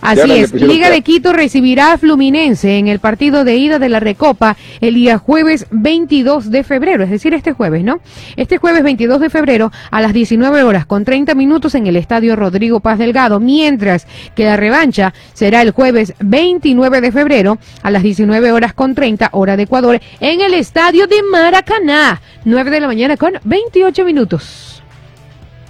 [0.00, 4.00] Así es, Liga de Quito recibirá a Fluminense en el partido de ida de la
[4.00, 8.00] Recopa el día jueves 22 de febrero, es decir, este jueves, ¿no?
[8.36, 12.36] Este jueves 22 de febrero a las 19 horas con 30 minutos en el Estadio
[12.36, 18.02] Rodrigo Paz Delgado, mientras que la revancha será el jueves 29 de febrero a las
[18.02, 22.88] 19 horas con 30 hora de Ecuador en el Estadio de Maracaná, 9 de la
[22.88, 24.83] mañana con 28 minutos.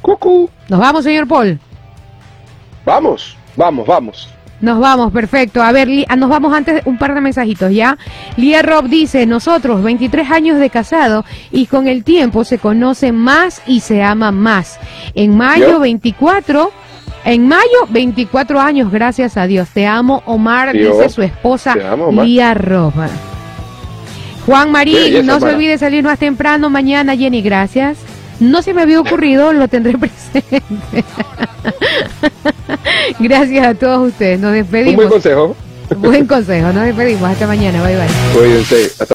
[0.04, 0.50] Cucú.
[0.68, 1.58] Nos vamos, señor Paul.
[2.84, 4.28] Vamos, vamos, vamos.
[4.60, 5.62] Nos vamos, perfecto.
[5.62, 7.96] A ver, ah, nos vamos antes un par de mensajitos, ¿ya?
[8.36, 13.62] Lía Rob dice, nosotros, 23 años de casado y con el tiempo se conoce más
[13.66, 14.78] y se ama más.
[15.14, 15.80] En mayo ¿Yo?
[15.80, 16.70] 24,
[17.24, 19.70] en mayo 24 años, gracias a Dios.
[19.70, 22.12] Te amo, Omar, dice su esposa amo.
[22.22, 22.92] Lía Rob.
[24.44, 28.13] Juan Marín, belleza, no se olvide salir más temprano mañana, Jenny, gracias.
[28.40, 30.60] No se me había ocurrido, lo tendré presente.
[33.20, 34.96] gracias a todos ustedes, nos Un despedimos.
[34.96, 35.56] buen consejo.
[35.96, 37.30] Buen consejo, nos despedimos.
[37.30, 37.82] Hasta mañana.
[37.82, 38.06] Bye bye.
[38.34, 38.86] Cuídense.
[38.86, 39.06] Hasta